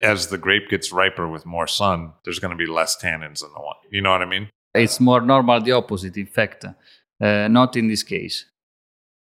[0.03, 3.53] As the grape gets riper with more sun, there's going to be less tannins in
[3.53, 3.75] the wine.
[3.91, 4.49] You know what I mean?
[4.75, 6.65] It's more normal, the opposite effect.
[7.21, 8.47] Uh, not in this case.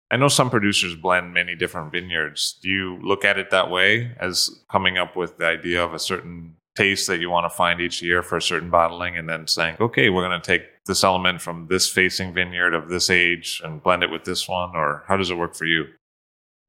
[0.09, 2.59] I know some producers blend many different vineyards.
[2.61, 5.99] Do you look at it that way as coming up with the idea of a
[5.99, 9.47] certain taste that you want to find each year for a certain bottling and then
[9.47, 13.61] saying, okay, we're going to take this element from this facing vineyard of this age
[13.63, 14.75] and blend it with this one?
[14.75, 15.85] Or how does it work for you?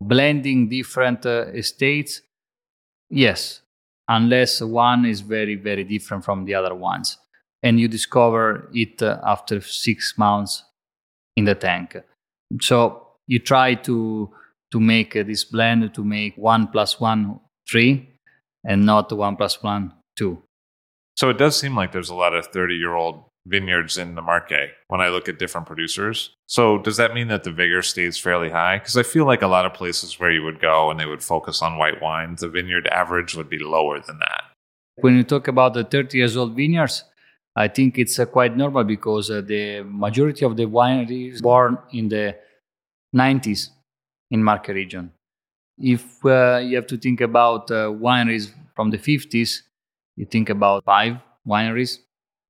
[0.01, 2.23] Blending different uh, estates,
[3.09, 3.61] yes,
[4.09, 7.19] unless one is very, very different from the other ones.
[7.63, 10.65] And you discover it uh, after six months
[11.37, 11.97] in the tank.
[12.61, 14.31] So you try to
[14.71, 17.41] to make uh, this blend to make one plus one
[17.71, 18.09] three
[18.65, 20.43] and not one plus one two.
[21.17, 24.23] So it does seem like there's a lot of 30 year old vineyards in the
[24.23, 26.35] Marche when I look at different producers.
[26.47, 28.79] So does that mean that the vigor stays fairly high?
[28.79, 31.23] Because I feel like a lot of places where you would go and they would
[31.23, 34.43] focus on white wines, the vineyard average would be lower than that.
[34.97, 37.05] When you talk about the 30 years old vineyards,
[37.57, 42.09] I think it's uh, quite normal because uh, the majority of the wineries born in
[42.09, 42.37] the
[43.15, 43.69] 90s
[44.31, 45.13] in Marche region.
[45.79, 49.63] If uh, you have to think about uh, wineries from the 50s,
[50.17, 51.99] you think about five wineries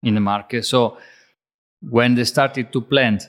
[0.04, 0.64] in the market.
[0.64, 0.98] So
[1.80, 3.28] when they started to plant,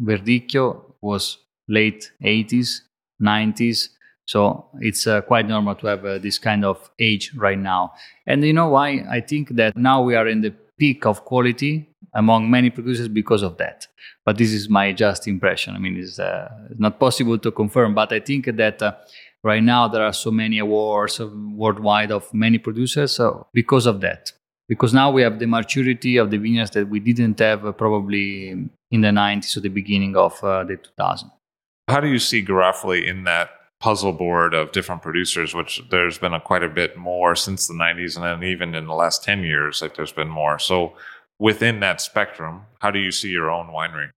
[0.00, 1.38] Verdicchio was
[1.68, 2.80] late 80s,
[3.22, 3.88] 90s.
[4.26, 7.92] So it's uh, quite normal to have uh, this kind of age right now.
[8.26, 9.04] And you know why?
[9.10, 13.42] I think that now we are in the peak of quality among many producers because
[13.42, 13.86] of that.
[14.24, 15.74] But this is my just impression.
[15.74, 18.92] I mean, it's uh, not possible to confirm, but I think that uh,
[19.42, 24.32] right now there are so many awards worldwide of many producers uh, because of that.
[24.68, 28.50] Because now we have the maturity of the vineyards that we didn't have uh, probably
[28.90, 31.30] in the 90s or the beginning of uh, the 2000s.
[31.88, 33.50] How do you see Garofoli in that
[33.80, 37.74] puzzle board of different producers, which there's been a, quite a bit more since the
[37.74, 40.58] 90s and then even in the last 10 years, like there's been more.
[40.58, 40.94] So
[41.38, 44.10] within that spectrum, how do you see your own winery?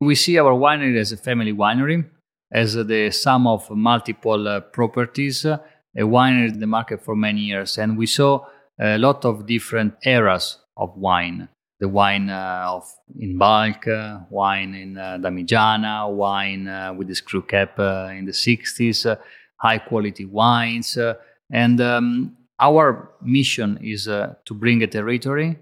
[0.00, 2.04] We see our winery as a family winery,
[2.52, 5.58] as the sum of multiple uh, properties, uh,
[5.96, 7.78] a winery in the market for many years.
[7.78, 8.44] And we saw
[8.80, 11.48] a lot of different eras of wine.
[11.80, 17.14] The wine uh, of in bulk, uh, wine in uh, Damigiana, wine uh, with the
[17.14, 19.18] screw cap in the 60s,
[19.56, 20.98] high quality wines.
[21.52, 25.58] and um, our mission is to bring a territory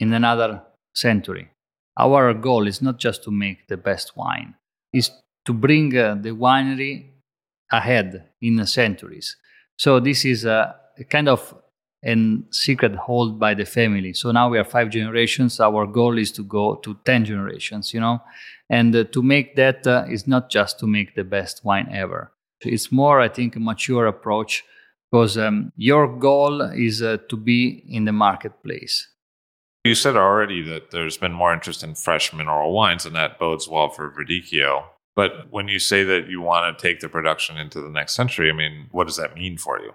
[0.00, 0.62] in another
[0.94, 1.48] century.
[1.98, 4.54] Our goal is not just to make the best wine,
[4.92, 5.10] is
[5.46, 7.06] to bring uh, the winery
[7.72, 9.36] ahead in the centuries.
[9.78, 10.76] So this is a
[11.08, 11.54] kind of
[12.06, 14.12] a secret held by the family.
[14.12, 15.60] So now we are five generations.
[15.60, 18.22] Our goal is to go to 10 generations, you know,
[18.70, 22.32] and uh, to make that uh, is not just to make the best wine ever.
[22.60, 24.64] It's more, I think, a mature approach
[25.10, 29.08] because um, your goal is uh, to be in the marketplace.
[29.84, 33.68] You said already that there's been more interest in fresh mineral wines, and that bodes
[33.68, 34.84] well for Verdicchio.
[35.14, 38.50] But when you say that you want to take the production into the next century,
[38.50, 39.92] I mean, what does that mean for you?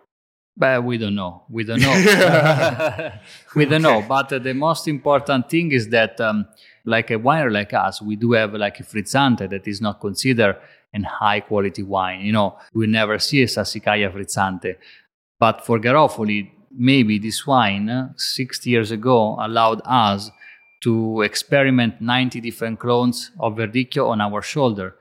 [0.56, 1.44] But we don't know.
[1.50, 1.92] We don't know.
[3.56, 4.04] we don't know.
[4.08, 6.48] But uh, the most important thing is that, um,
[6.86, 10.58] like a winery like us, we do have like a frizzante that is not considered
[10.94, 12.22] an high quality wine.
[12.22, 14.76] You know, we never see a Sassicaia frizzante.
[15.40, 20.32] But for Garofoli, maybe this wine 60 years ago allowed us
[20.82, 24.96] to experiment 90 different clones of Verdicchio on our shoulder.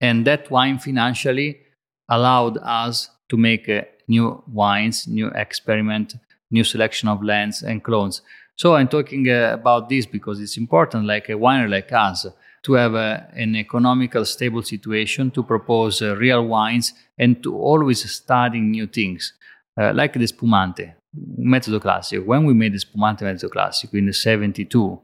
[0.00, 1.60] And that wine financially
[2.08, 3.82] allowed us to make uh,
[4.14, 4.26] new
[4.60, 6.08] wines, new experiment,
[6.50, 8.22] new selection of lands and clones.
[8.56, 12.26] So I'm talking uh, about this because it's important, like a winery like us,
[12.66, 18.00] to have uh, an economical, stable situation, to propose uh, real wines, and to always
[18.10, 19.32] study new things,
[19.80, 20.94] uh, like the spumante.
[21.38, 22.24] Metodo Classico.
[22.24, 24.98] When we made the Spumante Metodo Classico in the 72,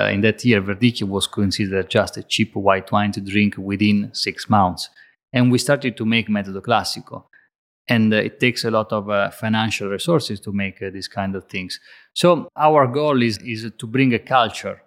[0.00, 4.10] uh, in that year, Verdicchio was considered just a cheap white wine to drink within
[4.12, 4.88] six months.
[5.32, 7.24] And we started to make Metodo Classico.
[7.88, 11.34] And uh, it takes a lot of uh, financial resources to make uh, these kind
[11.34, 11.80] of things.
[12.14, 14.82] So our goal is, is to bring a culture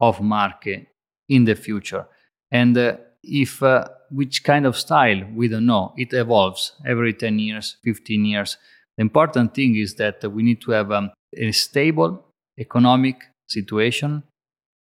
[0.00, 0.86] of Marche
[1.28, 2.06] in the future.
[2.50, 5.94] And uh, if uh, which kind of style, we don't know.
[5.96, 8.56] It evolves every 10 years, 15 years.
[8.96, 12.26] The important thing is that we need to have um, a stable
[12.58, 13.16] economic
[13.48, 14.24] situation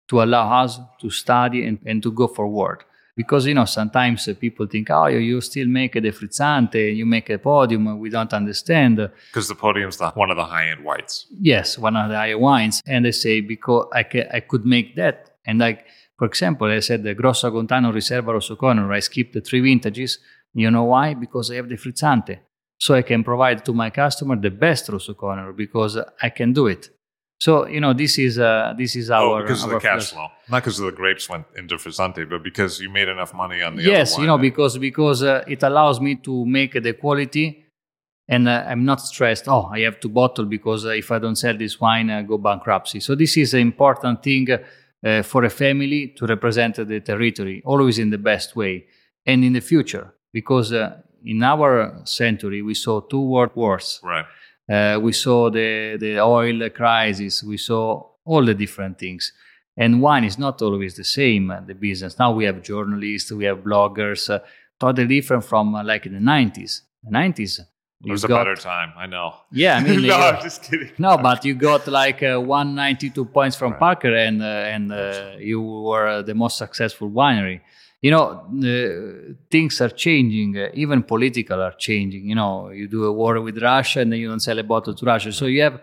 [0.09, 2.83] to allow us to study and, and to go forward.
[3.15, 7.05] Because you know sometimes uh, people think oh you, you still make the frizzante you
[7.05, 8.97] make a podium we don't understand.
[9.29, 11.27] Because the podium's the, one of the high-end whites.
[11.39, 12.81] Yes one of the higher wines.
[12.87, 15.37] And they say because I, ca- I could make that.
[15.45, 15.85] And like
[16.17, 20.19] for example i said the grosso agontano riserva rosso Conero i skipped the three vintages.
[20.53, 21.13] You know why?
[21.13, 22.39] Because i have the frizzante.
[22.77, 26.67] So i can provide to my customer the best rosso Conero because i can do
[26.67, 26.89] it
[27.43, 30.11] so you know this is uh, this is our oh, because of our the cash
[30.11, 33.75] flow, not because the grapes went into Frizzante, but because you made enough money on
[33.75, 37.47] the yes you know because because uh, it allows me to make the quality
[38.33, 41.35] and uh, i'm not stressed oh i have to bottle because uh, if i don't
[41.35, 42.99] sell this wine i go bankruptcy.
[43.01, 47.99] So this is an important thing uh, for a family to represent the territory always
[47.99, 48.85] in the best way
[49.25, 53.99] and in the future because uh, in our century we saw two world wars.
[54.03, 54.25] Right.
[54.69, 57.43] Uh, we saw the, the oil crisis.
[57.43, 59.33] We saw all the different things.
[59.75, 62.19] And wine is not always the same, uh, the business.
[62.19, 64.39] Now we have journalists, we have bloggers, uh,
[64.79, 66.81] totally different from uh, like in the 90s.
[67.03, 67.59] The 90s.
[68.05, 68.91] It was a better time.
[68.97, 69.33] I know.
[69.51, 70.91] Yeah, I mean, no, I'm just kidding.
[70.97, 73.79] no, but you got like uh, 192 points from Right.
[73.79, 74.45] Parker, and uh,
[74.75, 77.61] and uh, you were uh, the most successful winery.
[78.01, 78.25] You know,
[78.69, 80.57] uh, things are changing.
[80.57, 82.27] Uh, even political are changing.
[82.27, 84.93] You know, you do a war with Russia, and then you don't sell a bottle
[84.93, 85.31] to Russia.
[85.31, 85.79] So you have,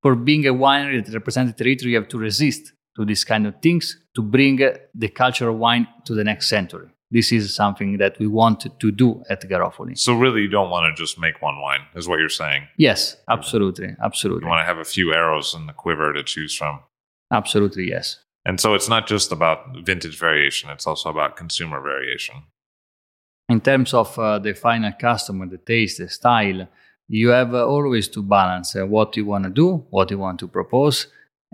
[0.00, 3.44] for being a winery that represents the territory, you have to resist to these kind
[3.48, 6.88] of things to bring uh, the culture of wine to the next century.
[7.16, 9.94] This is something that we want to do at Garofoli.
[10.06, 12.62] So really, you don't want to just make one wine, is what you're saying.
[12.88, 12.98] Yes,
[13.36, 16.74] absolutely, absolutely, You want to have a few arrows in the quiver to choose from.
[17.40, 18.06] absolutely, yes.
[18.48, 19.58] And so it's not just about
[19.90, 22.36] vintage variation; it's also about consumer variation.
[23.54, 26.60] in terms of uh, the final customer, the taste, the style,
[27.20, 30.38] you have uh, always to balance uh, what you want to do, what you want
[30.40, 30.96] to propose,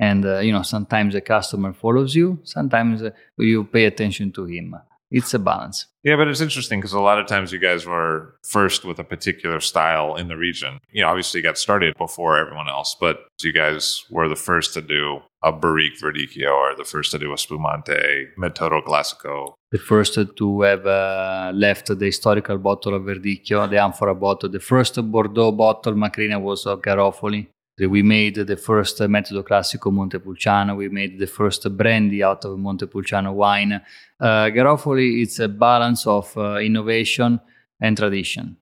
[0.09, 3.11] and uh, you know sometimes the customer follows you, sometimes uh,
[3.51, 4.69] you pay attention to him.
[5.11, 5.87] It's a balance.
[6.05, 9.05] Yeah, but it's interesting because a lot of times you guys were first with a
[9.05, 10.79] particular style in the region.
[10.91, 14.73] You know, obviously you got started before everyone else, but you guys were the first
[14.75, 19.55] to do a Barrique Verdicchio or the first to do a Spumante Metodo Classico.
[19.73, 24.61] The first to have uh, left the historical bottle of Verdicchio, the amphora bottle, the
[24.61, 27.49] first Bordeaux bottle Macrina was of Garofoli.
[27.89, 30.75] We made the first Metodo Classico Montepulciano.
[30.75, 33.81] We made the first brandy out of Montepulciano wine.
[34.21, 37.41] Uh, Garofoli, it's a balance of uh, innovation
[37.81, 38.57] and tradition.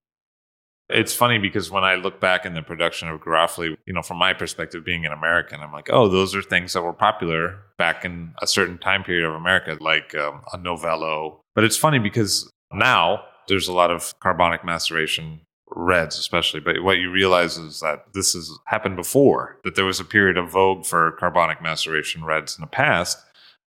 [0.91, 4.17] It's funny because when I look back in the production of Garofoli, you know, from
[4.17, 8.07] my perspective, being an American, I'm like, oh, those are things that were popular back
[8.07, 11.43] in a certain time period of America, like um, a Novello.
[11.55, 15.41] But it's funny because now there's a lot of carbonic maceration
[15.71, 16.61] reds, especially.
[16.61, 20.37] But what you realize is that this has happened before, that there was a period
[20.37, 23.19] of vogue for carbonic maceration reds in the past.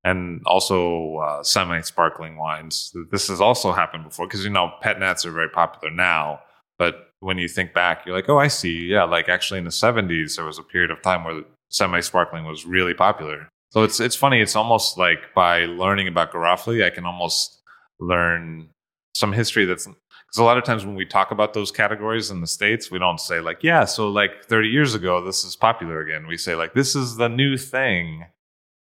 [0.03, 2.91] And also uh, semi-sparkling wines.
[3.11, 6.39] This has also happened before because you know pet nats are very popular now,
[6.79, 8.87] but when you think back, you're like, oh, I see.
[8.87, 12.65] Yeah, like actually in the 70s, there was a period of time where semi-sparkling was
[12.65, 13.47] really popular.
[13.69, 14.41] So it's it's funny.
[14.41, 17.61] It's almost like by learning about Garofoli, I can almost
[17.99, 18.69] learn
[19.13, 19.87] some history that's
[20.31, 22.97] because a lot of times when we talk about those categories in the states, we
[22.97, 26.25] don't say like, yeah, so like 30 years ago, this is popular again.
[26.25, 28.27] We say like, this is the new thing.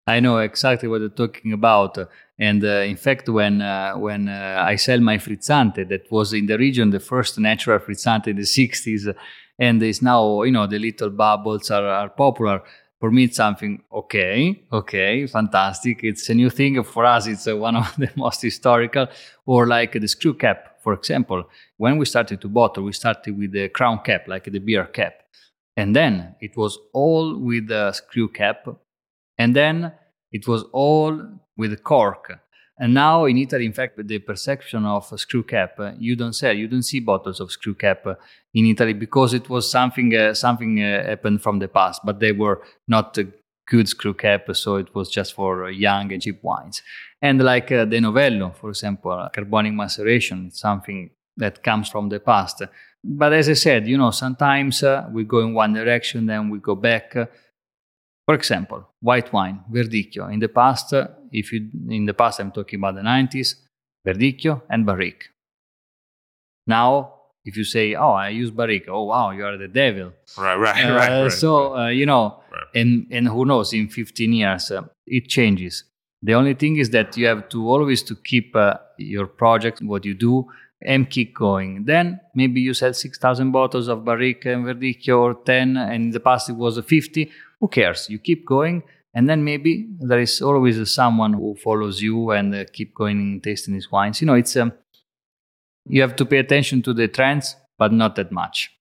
[0.07, 1.99] I know exactly what you're talking about.
[2.39, 6.47] And uh, in fact, when uh, when uh, I sell my frizzante, that was in
[6.47, 9.15] the region the first natural frizzante in the 60s,
[9.59, 12.63] and is now you know the little bubbles are, are popular.
[12.99, 16.03] For me, it's something okay, okay, fantastic.
[16.03, 17.27] It's a new thing for us.
[17.27, 19.07] It's uh, one of the most historical,
[19.45, 21.43] or like the screw cap, for example.
[21.77, 25.13] When we started to bottle, we started with the crown cap, like the beer cap,
[25.75, 28.59] and then it was all with the screw cap
[29.37, 29.91] and then
[30.31, 31.19] it was all
[31.57, 32.39] with cork.
[32.77, 36.53] And now in Italy, in fact, the perception of screw cap, uh, you don't sell,
[36.53, 38.15] you don't see bottles of screw cap uh,
[38.53, 42.33] in Italy because it was something uh, something uh, happened from the past, but they
[42.33, 43.27] were not a
[43.67, 46.81] good screw cap, so it was just for uh, young and cheap wines.
[47.21, 52.09] And like uh, the Novello, for example, uh, carbonic maceration, it's something that comes from
[52.09, 52.61] the past.
[53.03, 56.59] But as I said, you know, sometimes uh, we go in one direction, then we
[56.59, 57.13] go back.
[58.27, 60.31] for example, white wine, Verdicchio.
[60.33, 63.55] In the past, uh, if you in the past, I'm talking about the 90s,
[64.07, 65.25] Verdicchio and Barrique.
[66.67, 67.13] Now,
[67.43, 70.13] if you say, "Oh, I use Barrique," oh wow, you are the devil.
[70.37, 71.21] Right, right, Uh, right.
[71.23, 71.31] right.
[71.31, 72.81] so uh, you know, Right.
[72.81, 73.73] and and who knows?
[73.73, 75.83] In 15 years, uh, it changes.
[76.21, 80.05] The only thing is that you have to always to keep uh, your project, what
[80.05, 80.47] you do,
[80.81, 81.85] and keep going.
[81.85, 86.19] Then maybe you sell 6,000 bottles of Barrique and Verdicchio or 10, and in the
[86.19, 87.31] past it was 50.
[87.59, 88.09] Who cares?
[88.09, 88.83] You keep going,
[89.15, 93.41] And then maybe there is always someone who follows you and uh, keep going and
[93.41, 94.19] tasting these wines.
[94.19, 94.73] You know, it's um,
[95.85, 98.71] you have to pay attention to the trends, but not that much.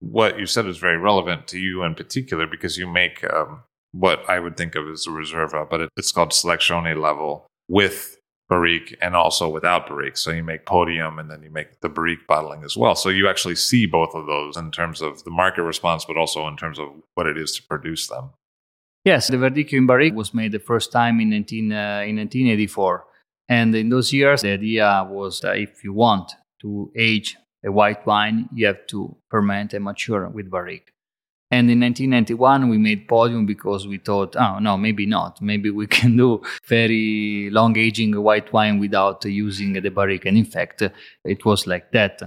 [0.00, 3.62] What you said is very relevant to you in particular because you make um,
[3.92, 8.16] what I would think of as a reserva, but it, it's called selezione level with
[8.48, 10.16] barrique and also without barrique.
[10.16, 12.94] So you make podium and then you make the barrique bottling as well.
[12.94, 16.46] So you actually see both of those in terms of the market response, but also
[16.48, 18.30] in terms of what it is to produce them.
[19.04, 23.04] Yes, the Verdicchio in barrique was made the first time in, 19, uh, in 1984.
[23.48, 28.06] And in those years, the idea was that if you want to age a white
[28.06, 30.91] wine, you have to ferment and mature with barrique.
[31.52, 35.42] And in 1991, we made Podium because we thought, oh, no, maybe not.
[35.42, 40.24] Maybe we can do very long aging white wine without using the barrique.
[40.24, 40.82] And in fact,
[41.26, 42.22] it was like that.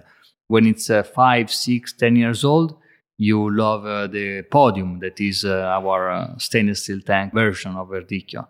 [0.47, 2.77] When it's uh, five, six, ten years old,
[3.17, 7.87] you love uh, the Podium, that is uh, our uh, stainless steel tank version of
[7.87, 8.47] Verdicchio.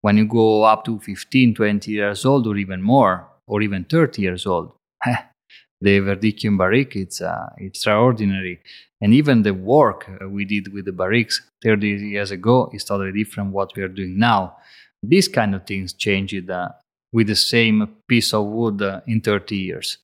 [0.00, 4.22] When you go up to 15, 20 years old, or even more, or even 30
[4.22, 4.72] years old,
[5.04, 8.60] the Verdicchio in barrique, it's uh, extraordinary.
[9.04, 13.12] And even the work uh, we did with the barriques 30 years ago is totally
[13.12, 14.56] different from what we are doing now.
[15.02, 16.70] These kind of things changed uh,
[17.12, 19.98] with the same piece of wood uh, in 30 years.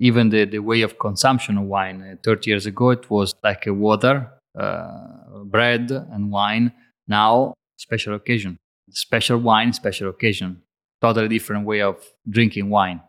[0.00, 3.68] Even the, the way of consumption of wine, uh, 30 years ago, it was like
[3.68, 4.28] a water,
[4.58, 6.72] uh, bread, and wine.
[7.06, 8.56] Now, special occasion.
[8.90, 10.60] Special wine, special occasion.
[11.00, 13.00] Totally different way of drinking wine.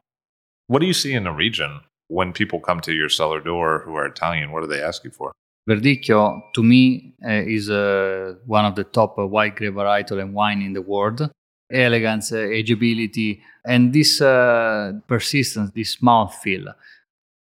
[0.68, 3.96] What do you see in the region when people come to your cellar door who
[3.96, 5.32] are Italian, what do they ask you for?
[5.68, 10.34] Verdicchio, to me, uh, is uh, one of the top uh, white grape varietal and
[10.34, 11.30] wine in the world.
[11.72, 14.20] Elegance, ageability, and this
[15.08, 16.72] persistence, this mouthfeel.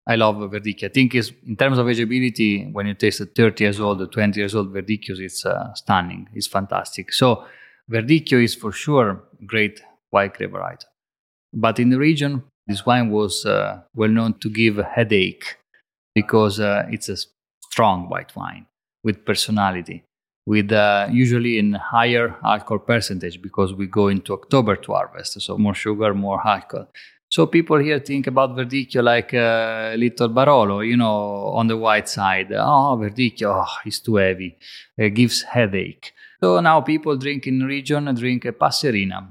[0.06, 0.84] I love Verdicchio.
[0.84, 4.40] I think is in terms of ageability, when you taste a 30 years old, 20
[4.40, 5.44] years old Verdicchio, it's
[5.74, 6.26] stunning.
[6.32, 7.12] It's fantastic.
[7.12, 7.44] So
[7.90, 10.86] Verdicchio is for sure great white grape varietal.
[11.52, 15.56] But in the region, this wine was uh, well known to give a headache
[16.14, 17.16] because uh, it's a
[17.70, 18.66] strong white wine
[19.02, 20.04] with personality,
[20.46, 25.56] with uh, usually in higher alcohol percentage because we go into October to harvest, so
[25.56, 26.88] more sugar, more alcohol.
[27.30, 32.08] So people here think about Verdicchio like a little Barolo, you know, on the white
[32.08, 32.50] side.
[32.52, 34.56] Oh, Verdicchio, oh, it's too heavy.
[34.96, 36.12] It gives headache.
[36.42, 39.28] So now people drink in region drink a Passerina,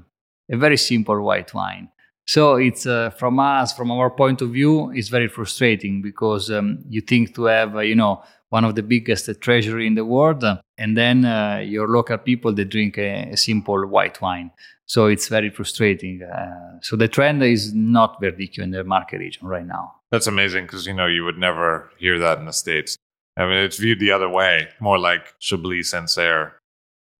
[0.50, 1.88] a very simple white wine.
[2.28, 6.84] So it's uh, from us, from our point of view, it's very frustrating because um,
[6.86, 10.44] you think to have, uh, you know, one of the biggest treasury in the world,
[10.44, 14.50] uh, and then uh, your local people they drink a, a, simple white wine.
[14.84, 16.22] So it's very frustrating.
[16.22, 19.94] Uh, so the trend is not Verdicchio in the Marche region right now.
[20.10, 22.98] That's amazing because you know you would never hear that in the states.
[23.38, 26.57] I mean, it's viewed the other way, more like Chablis and Sancerre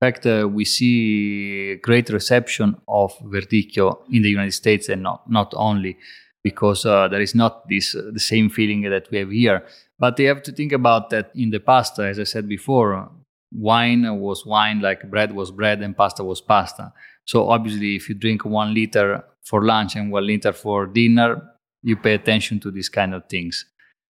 [0.00, 5.52] fact, uh, we see great reception of Verdicchio in the United States and not, not
[5.56, 5.96] only
[6.42, 9.64] because uh, there is not this uh, the same feeling that we have here.
[9.98, 13.10] But you have to think about that in the past, as I said before,
[13.52, 16.92] wine was wine, like bread was bread, and pasta was pasta.
[17.24, 21.42] So obviously, if you drink one liter for lunch and one liter for dinner,
[21.82, 23.64] you pay attention to these kind of things.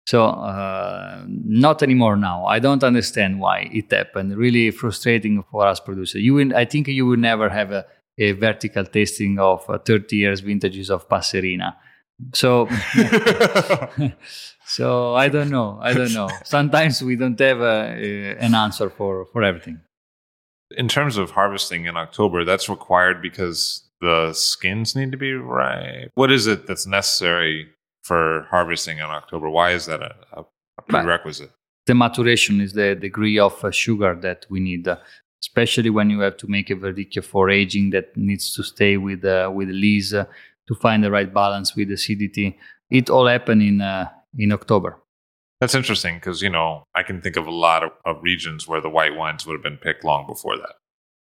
[0.07, 2.45] So uh, not anymore now.
[2.45, 4.37] I don't understand why it happened.
[4.37, 6.23] Really frustrating for us producers.
[6.23, 7.87] You, will, I think you will never have a,
[8.19, 11.75] a vertical tasting of uh, 30 years vintages of Passerina.
[12.35, 12.69] So,
[14.67, 15.79] so I don't know.
[15.81, 16.29] I don't know.
[16.45, 19.81] Sometimes we don't have a, an answer for for everything.
[20.77, 26.13] In terms of harvesting in October, that's required because the skins need to be ripe.
[26.15, 27.69] What is it that's necessary
[28.05, 29.51] for harvesting in October?
[29.51, 30.15] Why is that a,
[30.77, 31.51] a prerequisite?
[31.87, 34.97] The maturation is the degree of uh, sugar that we need, uh,
[35.43, 39.25] especially when you have to make a verdicchio for aging that needs to stay with
[39.25, 40.25] uh, with lees uh,
[40.69, 42.59] to find the right balance with acidity.
[42.91, 45.01] It all happened in uh, in October.
[45.61, 48.81] That's interesting because you know I can think of a lot of, of regions where
[48.81, 50.77] the white wines would have been picked long before that.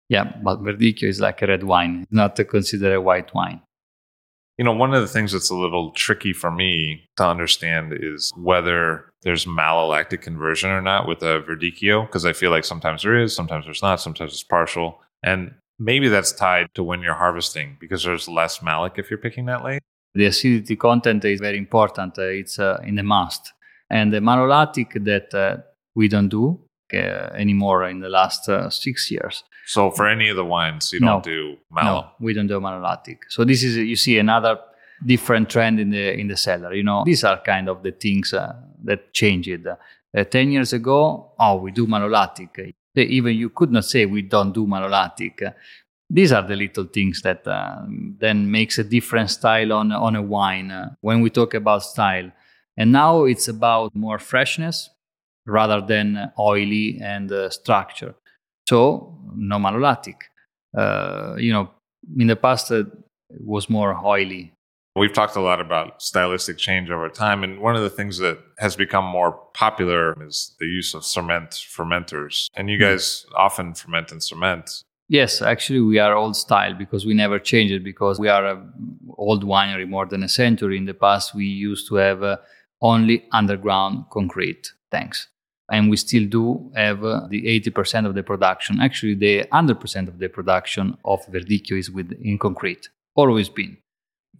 [0.07, 3.61] Yeah, but verdicchio is like a red wine, It's not considered a white wine.
[4.59, 8.29] You know, one of the things that's a little tricky for me to understand is
[8.35, 13.17] whether there's malolactic conversion or not with a verdicchio, because I feel like sometimes there
[13.17, 14.99] is, sometimes there's not, sometimes it's partial.
[15.23, 19.45] And maybe that's tied to when you're harvesting because there's less malic if you're picking
[19.45, 19.81] that late.
[20.13, 22.19] The acidity content is very important.
[22.19, 23.53] Uh, it's uh, in the must.
[23.89, 25.61] And the malolactic that uh,
[25.95, 26.59] we don't do
[26.93, 26.97] uh,
[27.33, 29.41] anymore in the last uh, six years.
[29.69, 32.01] So for any of the wines, you don't do malo.
[32.01, 33.19] No, we don't do malolactic.
[33.29, 34.57] So this is you see another
[35.05, 36.73] different trend in the in the cellar.
[36.73, 38.55] You know, these are kind of the things uh,
[38.85, 39.67] that changed.
[39.67, 42.73] Uh, Ten years ago, oh, we do malolactic.
[42.95, 45.53] even you could not say we don't do malolactic.
[46.09, 47.83] These are the little things that uh,
[48.17, 52.31] then makes a different style on on a wine uh, when we talk about style.
[52.75, 54.89] And now it's about more freshness
[55.45, 58.15] rather than oily and uh, structure.
[58.69, 60.17] So no malolactic.
[60.77, 61.71] Uh, you know,
[62.17, 62.81] in the past uh,
[63.31, 64.53] it was more oily.
[64.95, 68.37] We've talked a lot about stylistic change over time, and one of the things that
[68.59, 72.47] has become more popular is the use of cement fermenters.
[72.55, 72.83] And you hmm.
[72.83, 73.39] guys mm.
[73.45, 74.83] often ferment in cement.
[75.07, 78.71] Yes, actually, we are old style because we never changed it because we are an
[79.17, 80.77] old winery more than a century.
[80.77, 82.37] In the past, we used to have uh,
[82.81, 85.27] only underground concrete tanks
[85.71, 88.79] and we still do have uh, the 80% of the production.
[88.79, 93.77] Actually, the 100% of the production of Verdicchio is with in concrete, always been.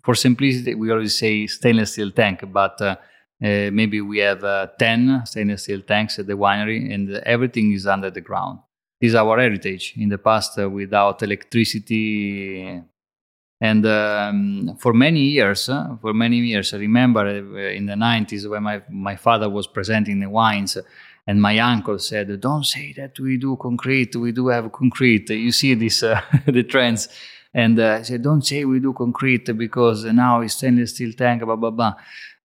[0.03, 2.95] For simplicity, we always say stainless steel tank, but uh,
[3.41, 7.85] uh, maybe we have uh, 10 stainless steel tanks at the winery, and everything is
[7.85, 8.59] under the ground.
[8.99, 9.93] This is our heritage.
[9.97, 12.81] In the past, uh, without electricity,
[13.61, 18.49] and um, for many years, uh, for many years, I remember uh, in the 90s
[18.49, 20.77] when my, my father was presenting the wines,
[21.29, 24.15] and my uncle said, "Don't say that we do concrete.
[24.15, 25.29] We do have concrete.
[25.29, 27.07] You see this uh, the trends."
[27.53, 31.43] And uh, I said, "Don't say we do concrete because now it's stainless steel tank,
[31.43, 31.93] blah blah blah."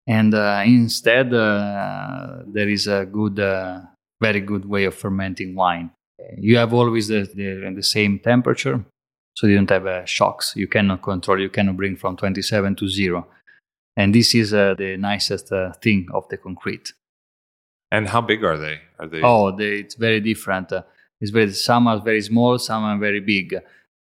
[0.06, 3.80] And uh, instead, uh, there is a good, uh,
[4.22, 5.90] very good way of fermenting wine.
[6.38, 8.84] You have always the, the, the same temperature,
[9.34, 10.52] so you don't have uh, shocks.
[10.54, 11.40] You cannot control.
[11.40, 13.26] You cannot bring from 27 to zero.
[13.96, 15.52] And this is the nicest
[15.82, 16.92] thing of the concrete
[17.90, 18.80] and how big are they?
[18.98, 19.20] Are they?
[19.22, 20.72] Oh, they, it's very different.
[20.72, 20.82] Uh,
[21.20, 23.56] it's very some are very small, some are very big.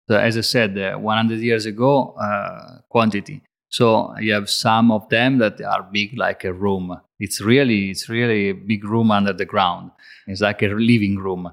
[0.09, 3.41] So as I said, uh, 100 years ago, uh, quantity.
[3.69, 6.99] So you have some of them that are big like a room.
[7.19, 9.91] It's really it's really a big room under the ground.
[10.27, 11.51] It's like a living room.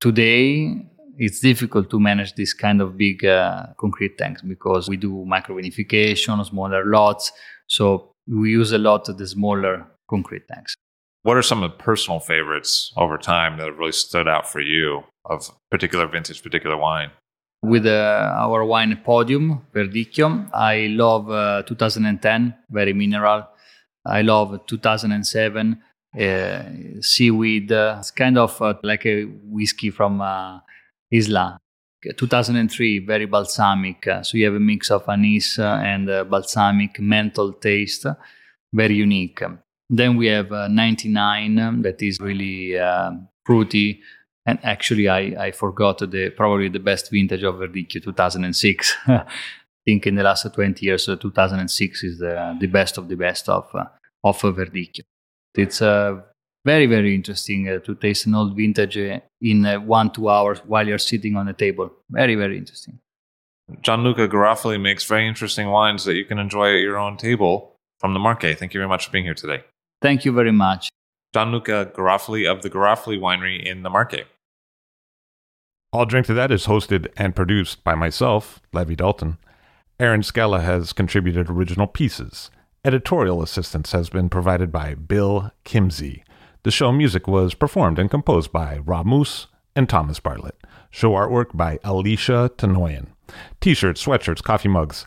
[0.00, 0.84] Today,
[1.16, 6.44] it's difficult to manage this kind of big uh, concrete tanks because we do microvinification,
[6.44, 7.32] smaller lots.
[7.66, 10.74] So we use a lot of the smaller concrete tanks.
[11.24, 14.60] What are some of the personal favorites over time that have really stood out for
[14.60, 17.10] you of particular vintage, particular wine?
[17.62, 23.48] With uh, our wine podium, Verdicchio, I love uh, 2010, very mineral.
[24.04, 25.80] I love 2007,
[26.20, 26.62] uh,
[27.00, 27.72] seaweed.
[27.72, 30.58] Uh, it's kind of uh, like a whiskey from uh,
[31.10, 31.56] Islay.
[32.18, 34.06] 2003, very balsamic.
[34.24, 38.04] so you have a mix of anise and balsamic menthol taste,
[38.74, 39.40] very unique.
[39.90, 43.12] Then we have uh, 99 um, that is really uh,
[43.44, 44.00] fruity.
[44.46, 48.96] And actually, I, I forgot the probably the best vintage of Verdicchio 2006.
[49.06, 49.24] I
[49.86, 53.48] think in the last 20 years, uh, 2006 is the, the best of the best
[53.48, 53.84] of, uh,
[54.22, 55.02] of Verdicchio.
[55.56, 56.20] It's uh,
[56.64, 60.86] very, very interesting uh, to taste an old vintage uh, in one, two hours while
[60.86, 61.90] you're sitting on a table.
[62.10, 62.98] Very, very interesting.
[63.80, 68.12] Gianluca Garofoli makes very interesting wines that you can enjoy at your own table from
[68.12, 68.58] the Marche.
[68.58, 69.64] Thank you very much for being here today.
[70.04, 70.90] Thank you very much.
[71.32, 74.26] Gianluca Garofoli of the Garofoli Winery in the Marche.
[75.94, 79.38] I'll Drink to That is hosted and produced by myself, Levi Dalton.
[79.98, 82.50] Aaron Scala has contributed original pieces.
[82.84, 86.22] Editorial assistance has been provided by Bill Kimsey.
[86.64, 90.58] The show music was performed and composed by Rob Moose and Thomas Bartlett.
[90.90, 93.06] Show artwork by Alicia Tenoyan.
[93.62, 95.06] T-shirts, sweatshirts, coffee mugs,